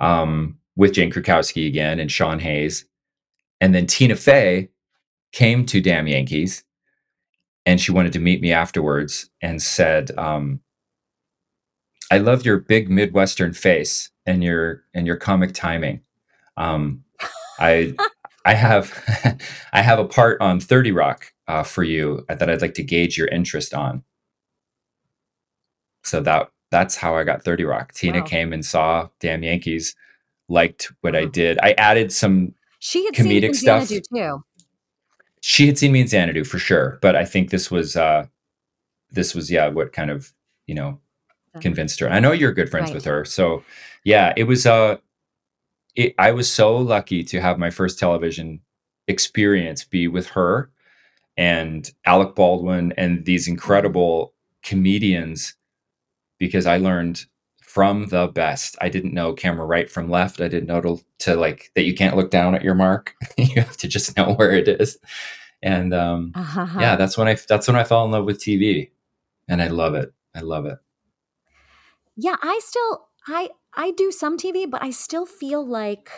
[0.00, 2.84] um, with Jane Krakowski again and Sean Hayes.
[3.60, 4.68] And then Tina Fey
[5.32, 6.64] came to Damn Yankees
[7.64, 10.60] and she wanted to meet me afterwards and said, um,
[12.10, 16.00] I love your big Midwestern face and your and your comic timing.
[16.56, 17.04] Um,
[17.58, 17.94] I
[18.44, 18.92] I have
[19.72, 23.16] I have a part on 30 Rock uh, for you that I'd like to gauge
[23.16, 24.04] your interest on.
[26.04, 27.92] So that that's how I got 30 Rock.
[27.92, 28.24] Tina wow.
[28.24, 29.94] came and saw Damn Yankees
[30.48, 31.58] liked what I did.
[31.62, 34.44] I added some she had comedic seen stuff too.
[35.40, 38.26] She had seen me in Xanadu for sure, but I think this was uh
[39.10, 40.32] this was yeah what kind of
[40.66, 40.98] you know
[41.60, 42.10] convinced her.
[42.10, 42.94] I know you're good friends right.
[42.94, 43.62] with her, so
[44.04, 44.96] yeah, it was uh
[45.94, 48.60] it, I was so lucky to have my first television
[49.08, 50.70] experience be with her
[51.36, 55.54] and Alec Baldwin and these incredible comedians
[56.38, 57.24] because I learned
[57.62, 58.76] from the best.
[58.80, 60.40] I didn't know camera right from left.
[60.40, 63.14] I didn't know to, to like that you can't look down at your mark.
[63.38, 64.98] you have to just know where it is.
[65.62, 66.80] And um, uh-huh.
[66.80, 68.90] yeah, that's when I that's when I fell in love with TV,
[69.48, 70.12] and I love it.
[70.34, 70.78] I love it.
[72.16, 76.10] Yeah, I still I I do some TV, but I still feel like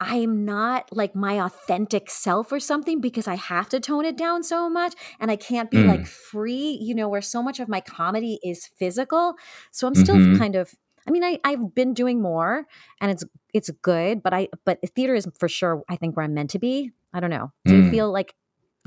[0.00, 4.42] I'm not like my authentic self or something because I have to tone it down
[4.42, 5.86] so much and I can't be mm.
[5.86, 9.36] like free, you know, where so much of my comedy is physical.
[9.70, 10.38] So I'm still mm-hmm.
[10.38, 10.74] kind of
[11.06, 12.66] I mean, I, I've been doing more
[13.00, 16.34] and it's it's good, but I but theater is for sure I think where I'm
[16.34, 16.90] meant to be.
[17.12, 17.52] I don't know.
[17.64, 17.84] Do mm.
[17.84, 18.34] you feel like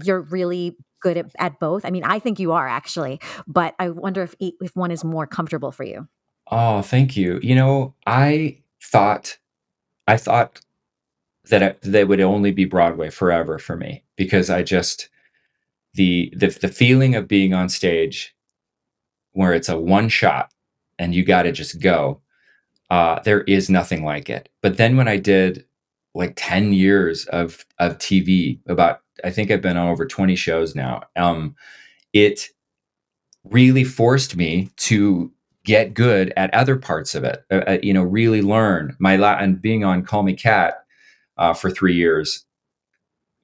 [0.04, 1.86] you're really good at, at both?
[1.86, 5.26] I mean, I think you are actually, but I wonder if if one is more
[5.26, 6.08] comfortable for you.
[6.52, 7.40] Oh, thank you.
[7.42, 9.38] You know, I thought
[10.08, 10.62] I thought
[11.50, 15.10] that it, they would only be Broadway forever for me because I just
[15.96, 18.36] the the the feeling of being on stage
[19.34, 20.52] where it's a one shot
[21.00, 22.22] and you got to just go.
[22.90, 24.50] Uh, there is nothing like it.
[24.62, 25.66] But then when I did
[26.16, 30.76] like 10 years of of TV, about I think I've been on over 20 shows
[30.76, 31.04] now.
[31.16, 31.56] Um,
[32.14, 32.50] it
[33.46, 35.32] really forced me to
[35.68, 37.44] get good at other parts of it.
[37.52, 40.76] Uh, uh you know, really learn my la- and being on Call Me Kat
[41.38, 42.46] uh, for three years.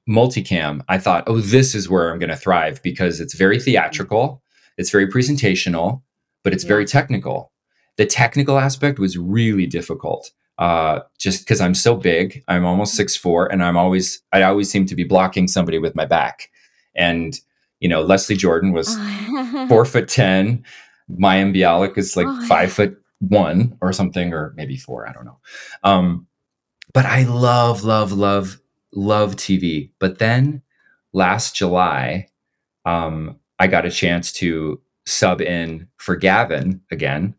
[0.10, 4.42] Multicam, I thought, oh, this is where I'm going to thrive because it's very theatrical,
[4.78, 6.02] it's very presentational,
[6.44, 6.70] but it's yeah.
[6.70, 7.52] very technical.
[7.98, 10.32] The technical aspect was really difficult.
[10.58, 14.70] Uh, just because I'm so big, I'm almost six four, and I'm always I always
[14.70, 16.50] seem to be blocking somebody with my back.
[16.96, 17.40] And
[17.80, 18.96] you know, Leslie Jordan was
[19.68, 20.64] four foot ten.
[21.18, 25.08] Mayim Bialik is like five foot one or something, or maybe four.
[25.08, 25.40] I don't know.
[25.84, 26.28] Um,
[26.94, 28.60] but I love, love, love,
[28.94, 29.90] love TV.
[30.00, 30.62] But then
[31.14, 32.28] last July,
[32.86, 37.36] um, I got a chance to sub in for Gavin again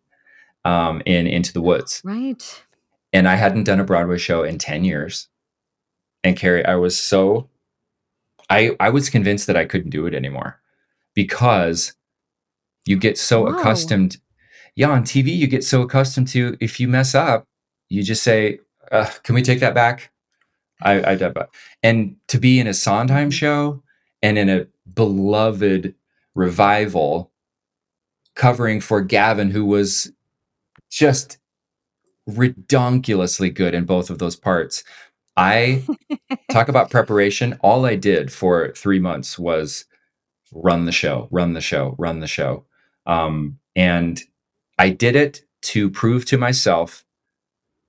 [0.64, 2.01] um, in Into the Woods.
[2.05, 2.64] Right.
[3.12, 5.29] And I hadn't done a Broadway show in 10 years.
[6.25, 7.49] And Kerry, I was so
[8.51, 10.61] I I was convinced that I couldn't do it anymore
[11.14, 11.95] because
[12.85, 13.59] you get so Whoa.
[13.59, 14.18] accustomed.
[14.76, 17.47] Yeah, on TV, you get so accustomed to if you mess up,
[17.89, 18.59] you just say,
[18.91, 20.11] uh, "Can we take that back?"
[20.82, 21.37] I, I did,
[21.82, 23.82] and to be in a Sondheim show
[24.22, 25.95] and in a beloved
[26.35, 27.30] revival
[28.35, 30.12] covering for Gavin, who was
[30.91, 31.39] just
[32.28, 34.85] redonkulously good in both of those parts.
[35.37, 35.85] I
[36.51, 37.59] talk about preparation.
[37.61, 39.85] All I did for three months was
[40.53, 42.64] run the show, run the show, run the show.
[43.07, 44.21] Um, and
[44.79, 47.05] I did it to prove to myself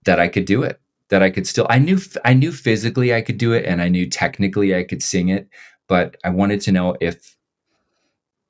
[0.06, 3.22] that I could do it, that I could still, I knew, I knew physically I
[3.22, 5.48] could do it and I knew technically I could sing it,
[5.88, 7.36] but I wanted to know if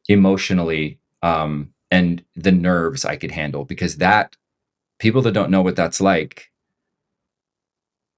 [0.07, 4.35] emotionally, um, and the nerves I could handle because that
[4.99, 6.51] people that don't know what that's like,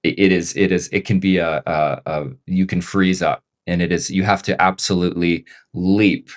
[0.02, 3.42] it, it is, it is, it can be a, a, a, you can freeze up
[3.66, 5.44] and it is, you have to absolutely
[5.74, 6.30] leap.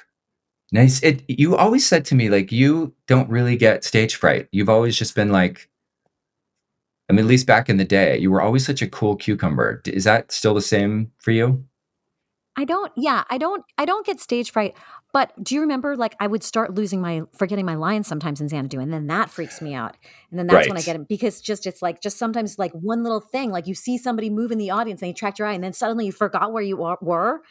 [0.71, 1.03] Nice.
[1.03, 4.47] It, you always said to me, like, you don't really get stage fright.
[4.51, 5.69] You've always just been like,
[7.09, 9.81] I mean, at least back in the day, you were always such a cool cucumber.
[9.85, 11.65] Is that still the same for you?
[12.57, 14.75] I don't, yeah, I don't, I don't get stage fright.
[15.13, 18.47] But do you remember, like, I would start losing my, forgetting my lines sometimes in
[18.47, 19.97] Xanadu, and then that freaks me out.
[20.29, 23.03] And then that's when I get it because just, it's like, just sometimes, like, one
[23.03, 25.53] little thing, like, you see somebody move in the audience and you track your eye,
[25.53, 27.41] and then suddenly you forgot where you were.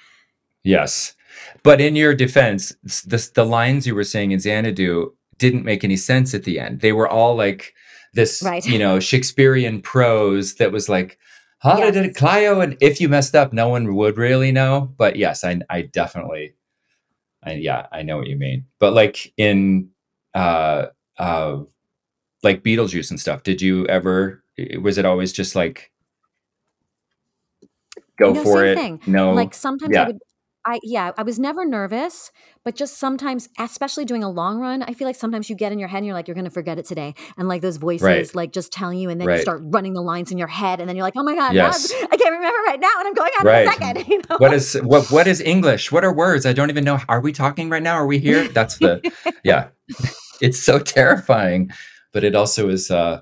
[0.64, 1.14] Yes.
[1.62, 2.72] But in your defense,
[3.06, 6.80] the, the lines you were saying in Xanadu didn't make any sense at the end.
[6.80, 7.74] They were all like
[8.12, 8.64] this, Right.
[8.66, 11.18] you know, Shakespearean prose that was like,
[11.60, 12.16] how did it, Yes.
[12.16, 12.60] Clio?
[12.60, 14.92] And if you messed up, no one would really know.
[14.96, 16.54] But yes, I, I definitely,
[17.42, 18.66] I, yeah, I know what you mean.
[18.78, 19.90] But like in,
[20.34, 20.86] uh,
[21.18, 21.58] uh,
[22.42, 24.42] like Beetlejuice and stuff, did you ever,
[24.80, 25.90] was it always just like,
[28.18, 28.76] go No, for it?
[28.76, 29.00] thing.
[29.06, 29.32] No.
[29.32, 30.18] Like sometimes I would,
[30.66, 32.30] I yeah, I was never nervous,
[32.64, 35.78] but just sometimes, especially doing a long run, I feel like sometimes you get in
[35.78, 38.34] your head and you're like, you're gonna forget it today, and like those voices, Right.
[38.34, 39.40] like just telling you, and then you Right.
[39.42, 41.62] start running the lines in your head, and then you're like, oh my god, now
[41.64, 41.92] I'm- Yes.
[42.12, 43.62] I can't remember right now, and I'm going out Right.
[43.62, 44.06] in a second.
[44.08, 44.36] You know?
[44.38, 47.32] what is what what is english what are words i don't even know are we
[47.32, 49.00] talking right now are we here that's the
[49.44, 49.68] yeah
[50.40, 51.70] it's so terrifying
[52.12, 53.20] but it also is uh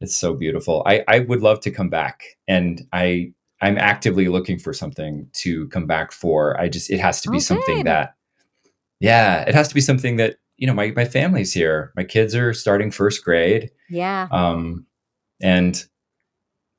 [0.00, 4.58] it's so beautiful i i would love to come back and i i'm actively looking
[4.58, 7.86] for something to come back for i just it has to be Oh, something good.
[7.86, 8.14] that
[9.00, 12.34] yeah it has to be something that you know my my family's here my kids
[12.34, 14.86] are starting first grade yeah, um
[15.42, 15.84] and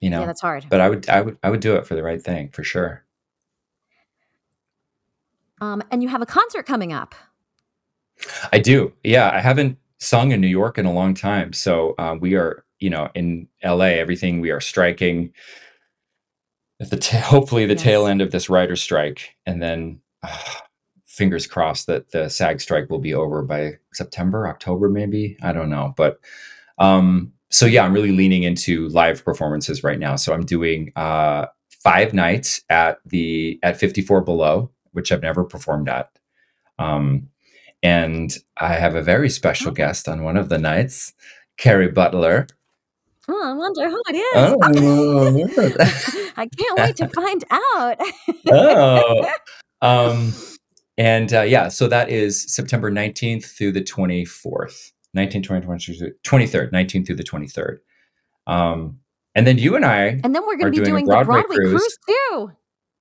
[0.02, 0.66] you know yeah, that's hard.
[0.70, 3.04] but i would i would i would do it for the right thing for sure
[5.62, 7.16] Um, and you have a concert coming up.
[8.52, 8.92] I do.
[9.04, 11.54] Yeah, I haven't sung in New York in a long time.
[11.54, 15.32] So uh, we are, you know, in LA, everything we are striking
[16.80, 20.38] at the ta- hopefully the tail end of this writer strike, and then uh,
[21.06, 25.38] fingers crossed that the SAG strike will be over by September, October, maybe.
[25.42, 26.20] I don't know, but
[26.78, 30.18] um, so yeah, I'm really leaning into live performances right now.
[30.18, 35.88] So I'm doing uh, five nights at the at 54 Below, which I've never performed
[35.88, 36.10] at.
[36.80, 37.30] Um,
[37.82, 39.74] and I have a very special Oh.
[39.74, 41.14] guest on one of the nights,
[41.58, 42.48] Kerry Butler.
[43.28, 44.28] Oh, I wonder who it is.
[44.36, 44.58] Oh,
[46.38, 48.00] I can't wait to find out.
[48.52, 49.32] oh.
[49.82, 50.34] Um,
[50.98, 57.06] and uh, yeah, so that is September 19th through the 24th, 19th, 20th, 23rd, 19th
[57.06, 57.78] through the 23rd.
[58.48, 59.00] Um,
[59.36, 61.48] and then you and I, and then we're going to be doing doing Broadway the
[61.48, 61.82] Broadway cruise.
[61.82, 62.52] cruise too.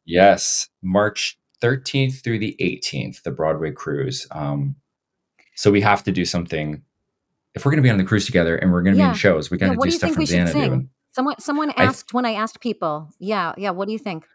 [0.05, 4.27] yes, March 13th through the 18th, the Broadway cruise.
[4.31, 4.77] Um,
[5.55, 6.83] so we have to do something.
[7.55, 9.15] If we're going to be on the cruise together and we're going to be in
[9.15, 10.71] shows, we got to what do do you stuff think from we should Xanadu.
[10.71, 10.91] sing?
[11.13, 13.11] Someone, someone I asked when I asked people.
[13.21, 13.71] Yeah, yeah.
[13.71, 14.27] What do you think?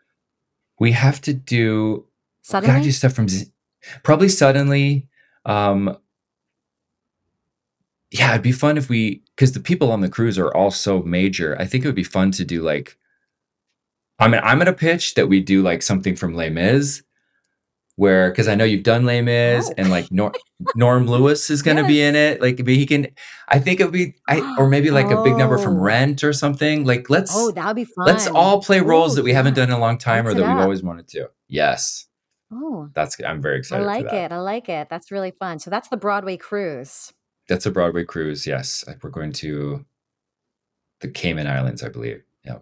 [0.79, 2.05] We have to do
[2.53, 3.51] we gotta do stuff from Z-
[4.03, 5.07] probably suddenly.
[5.45, 5.97] Um,
[8.11, 11.01] yeah, it'd be fun if we because the people on the cruise are all so
[11.03, 11.55] major.
[11.59, 12.97] I think it would be fun to do like.
[14.17, 17.03] I mean, I'm gonna pitch that we do like something from Les Mis,
[17.99, 19.73] where because I know you've done Les Mis Oh.
[19.77, 20.31] and like Nor-
[20.75, 22.41] Norm Lewis is gonna be in it.
[22.41, 23.07] Like, he can.
[23.49, 25.81] I think it would be, I or maybe like a big number from Oh.
[25.81, 26.85] Rent or something.
[26.85, 28.05] Like, let's oh, that would be fun.
[28.05, 30.41] let's all play roles Oh, that we haven't done in a long time or that
[30.41, 30.61] we've up.
[30.61, 31.29] always wanted to.
[31.49, 32.05] Yes,
[32.51, 33.83] Oh, that's I'm very excited.
[33.83, 34.31] I like it.
[34.31, 34.87] I like it.
[34.89, 35.59] That's really fun.
[35.59, 37.11] So that's the Broadway cruise.
[37.49, 38.47] that's a Broadway cruise.
[38.47, 39.85] Yes, we're going to
[41.01, 42.23] the Cayman Islands, I believe.
[42.45, 42.59] Yeah.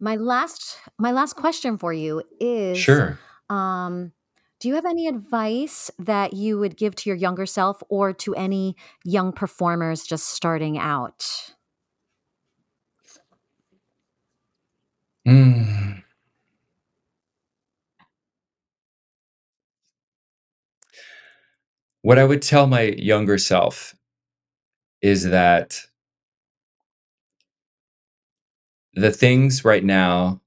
[0.00, 3.18] My last my last question for you is Sure.
[3.50, 4.12] um
[4.60, 8.34] do you have any advice that you would give to your younger self or to
[8.34, 11.54] any young performers just starting out?
[15.26, 16.02] Mm.
[22.02, 23.94] What I would tell my younger self
[25.02, 25.80] is that
[28.94, 30.40] the things right now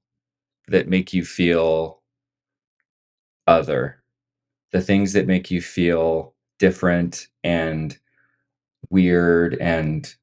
[0.68, 2.02] that make you feel
[3.46, 4.01] other,
[4.72, 7.98] the things that make you feel different and
[8.90, 10.14] weird and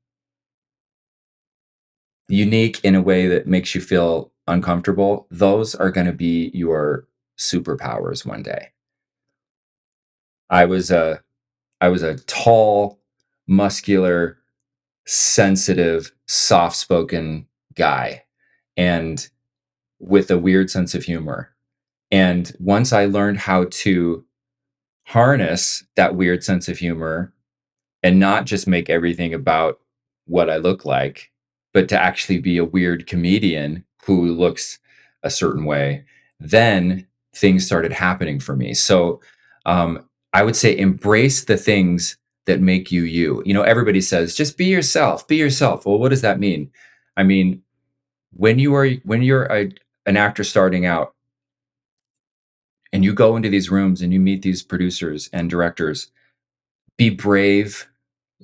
[2.27, 7.07] unique in a way that makes you feel uncomfortable, those are going to be your
[7.37, 8.69] superpowers one day.
[10.49, 11.21] I was a
[11.81, 12.99] I was a tall,
[13.47, 14.37] muscular,
[15.05, 18.23] sensitive, soft-spoken guy
[18.75, 19.29] and
[19.99, 21.55] with a weird sense of humor.
[22.11, 24.25] And once I learned how to
[25.09, 27.33] harness that weird sense of humor
[28.03, 29.79] and not just make everything about
[30.27, 31.31] what I look like,
[31.73, 34.77] but to actually be a weird comedian who looks
[35.23, 36.05] a certain way,
[36.39, 38.75] then things started happening for me.
[38.75, 39.19] So
[39.65, 43.41] um, I would say embrace the things that make you you.
[43.47, 45.87] You know, everybody says just be yourself, be yourself.
[45.87, 46.69] Well, what does that mean?
[47.17, 47.63] I mean,
[48.31, 49.71] when you are when you're a,
[50.05, 51.15] an actor starting out
[52.91, 56.11] and you go into these rooms and you meet these producers and directors,
[56.97, 57.87] be brave,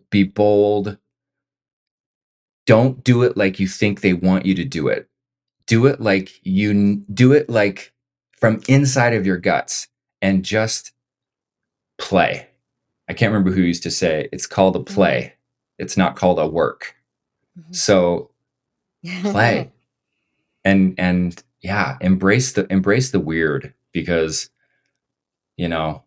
[0.09, 0.97] be bold.
[2.65, 5.07] Don't do it like you think they want you to do it.
[5.67, 7.91] Do it like you do it like
[8.39, 9.87] from inside of your guts
[10.21, 10.91] and just
[11.97, 12.47] play.
[13.07, 14.93] I can't remember who used to say it's called a Mm-hmm.
[14.93, 15.33] play.
[15.77, 16.95] It's not called a work.
[17.59, 17.75] Mhm.
[17.75, 18.31] So
[19.21, 19.71] play
[20.63, 24.49] and and yeah embrace the embrace the weird because
[25.57, 26.03] you know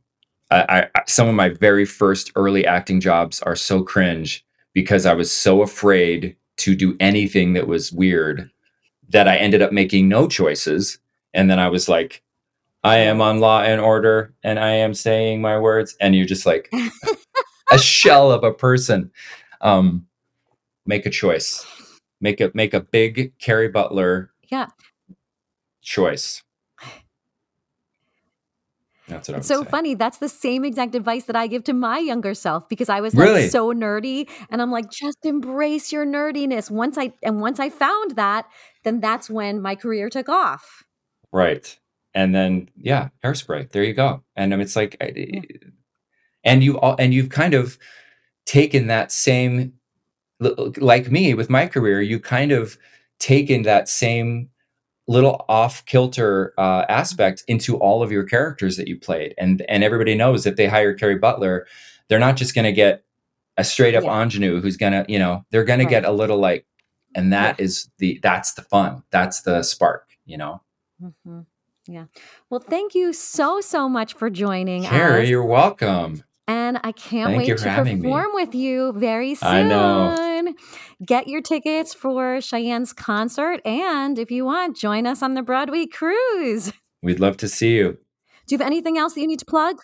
[0.51, 5.15] I, I some of my very first early acting jobs are so cringe because i
[5.15, 8.51] was so afraid to do anything that was weird
[9.09, 10.99] that i ended up making no choices
[11.35, 12.23] and then i was like
[12.85, 16.47] i am on law and order and i am saying my words and you're just
[16.47, 16.71] like
[17.73, 19.11] a shell of a person
[19.63, 20.07] um
[20.87, 21.67] make a choice
[22.21, 24.69] make a make a big kerry butler yeah.
[25.83, 26.43] choice.
[29.09, 29.71] That's what It's so say.
[29.71, 29.95] funny.
[29.95, 33.15] That's the same exact advice that I give to my younger self because I was
[33.15, 33.49] like Really?
[33.49, 36.71] so nerdy and I'm like just embrace your nerdiness.
[36.71, 38.47] Once I and once I found that,
[38.85, 40.85] then that's when my career took off.
[41.33, 41.79] Right.
[42.15, 43.71] And then yeah, hairspray.
[43.71, 44.23] There you go.
[44.37, 45.41] And um, it's like, Yeah.
[46.45, 47.79] and you all, and you've kind of
[48.47, 49.75] taken that same,
[50.41, 52.79] like me with my career, you kind of
[53.19, 54.49] taken that same
[55.09, 59.83] little off kilter uh, aspect into all of your characters that you played, and and
[59.83, 61.67] everybody knows if they hire Kerry Butler,
[62.09, 63.05] they're not just going to get
[63.57, 64.23] a straight up Yeah.
[64.23, 66.65] ingenue who's gonna, you know, they're gonna get a little like,
[67.17, 70.61] and that is the that's the fun, that's the spark, you know.
[71.03, 71.47] Mhm.
[71.89, 72.05] Yeah.
[72.51, 75.29] Well, thank you so so much for joining Kerry, us.
[75.29, 76.23] you're welcome.
[76.49, 79.49] And I can't Thank wait to perform with you very soon.
[79.49, 80.55] I know.
[81.05, 83.61] Get your tickets for Cheyenne's concert.
[83.67, 86.73] And if you want, join us on the Broadway cruise.
[87.03, 87.99] We'd love to see you.
[88.47, 89.77] Do you have anything else that you need to plug?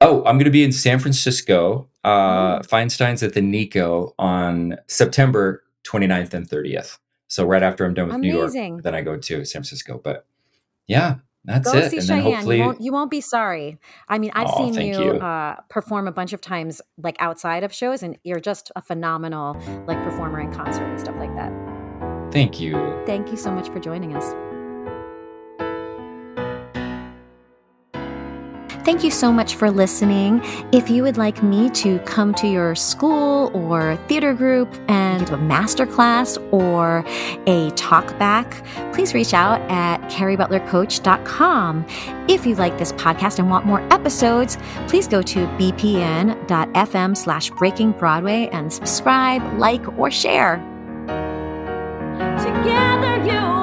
[0.00, 2.60] Oh, I'm going to be in San Francisco, uh, Oh.
[2.62, 6.98] Feinstein's at the Nikko on September 29th and 30th.
[7.28, 8.52] So right after I'm done with New York,
[8.82, 10.00] then I go to San Francisco.
[10.02, 10.26] But
[10.86, 11.90] yeah, that's Go it.
[11.90, 12.34] see and then Cheyenne.
[12.34, 13.78] hopefully, You won't, you won't be sorry.
[14.08, 15.10] I mean, I've Aw, seen you, you.
[15.18, 19.56] Uh, perform a bunch of times, like outside of shows, and you're just a phenomenal
[19.86, 21.52] like performer in concert and stuff like that.
[22.32, 22.72] thank you.
[23.06, 24.32] Thank you so much for joining us.
[28.84, 30.40] Thank you so much for listening.
[30.72, 35.34] If you would like me to come to your school or theater group and do
[35.34, 37.04] a master class or
[37.46, 41.86] a talk back, please reach out at kerrybutlercoach.com.
[42.28, 44.58] If you like this podcast and want more episodes,
[44.88, 50.56] please go to bpn.fm slash breaking Broadway and subscribe, like, or share.
[52.38, 53.62] Together, you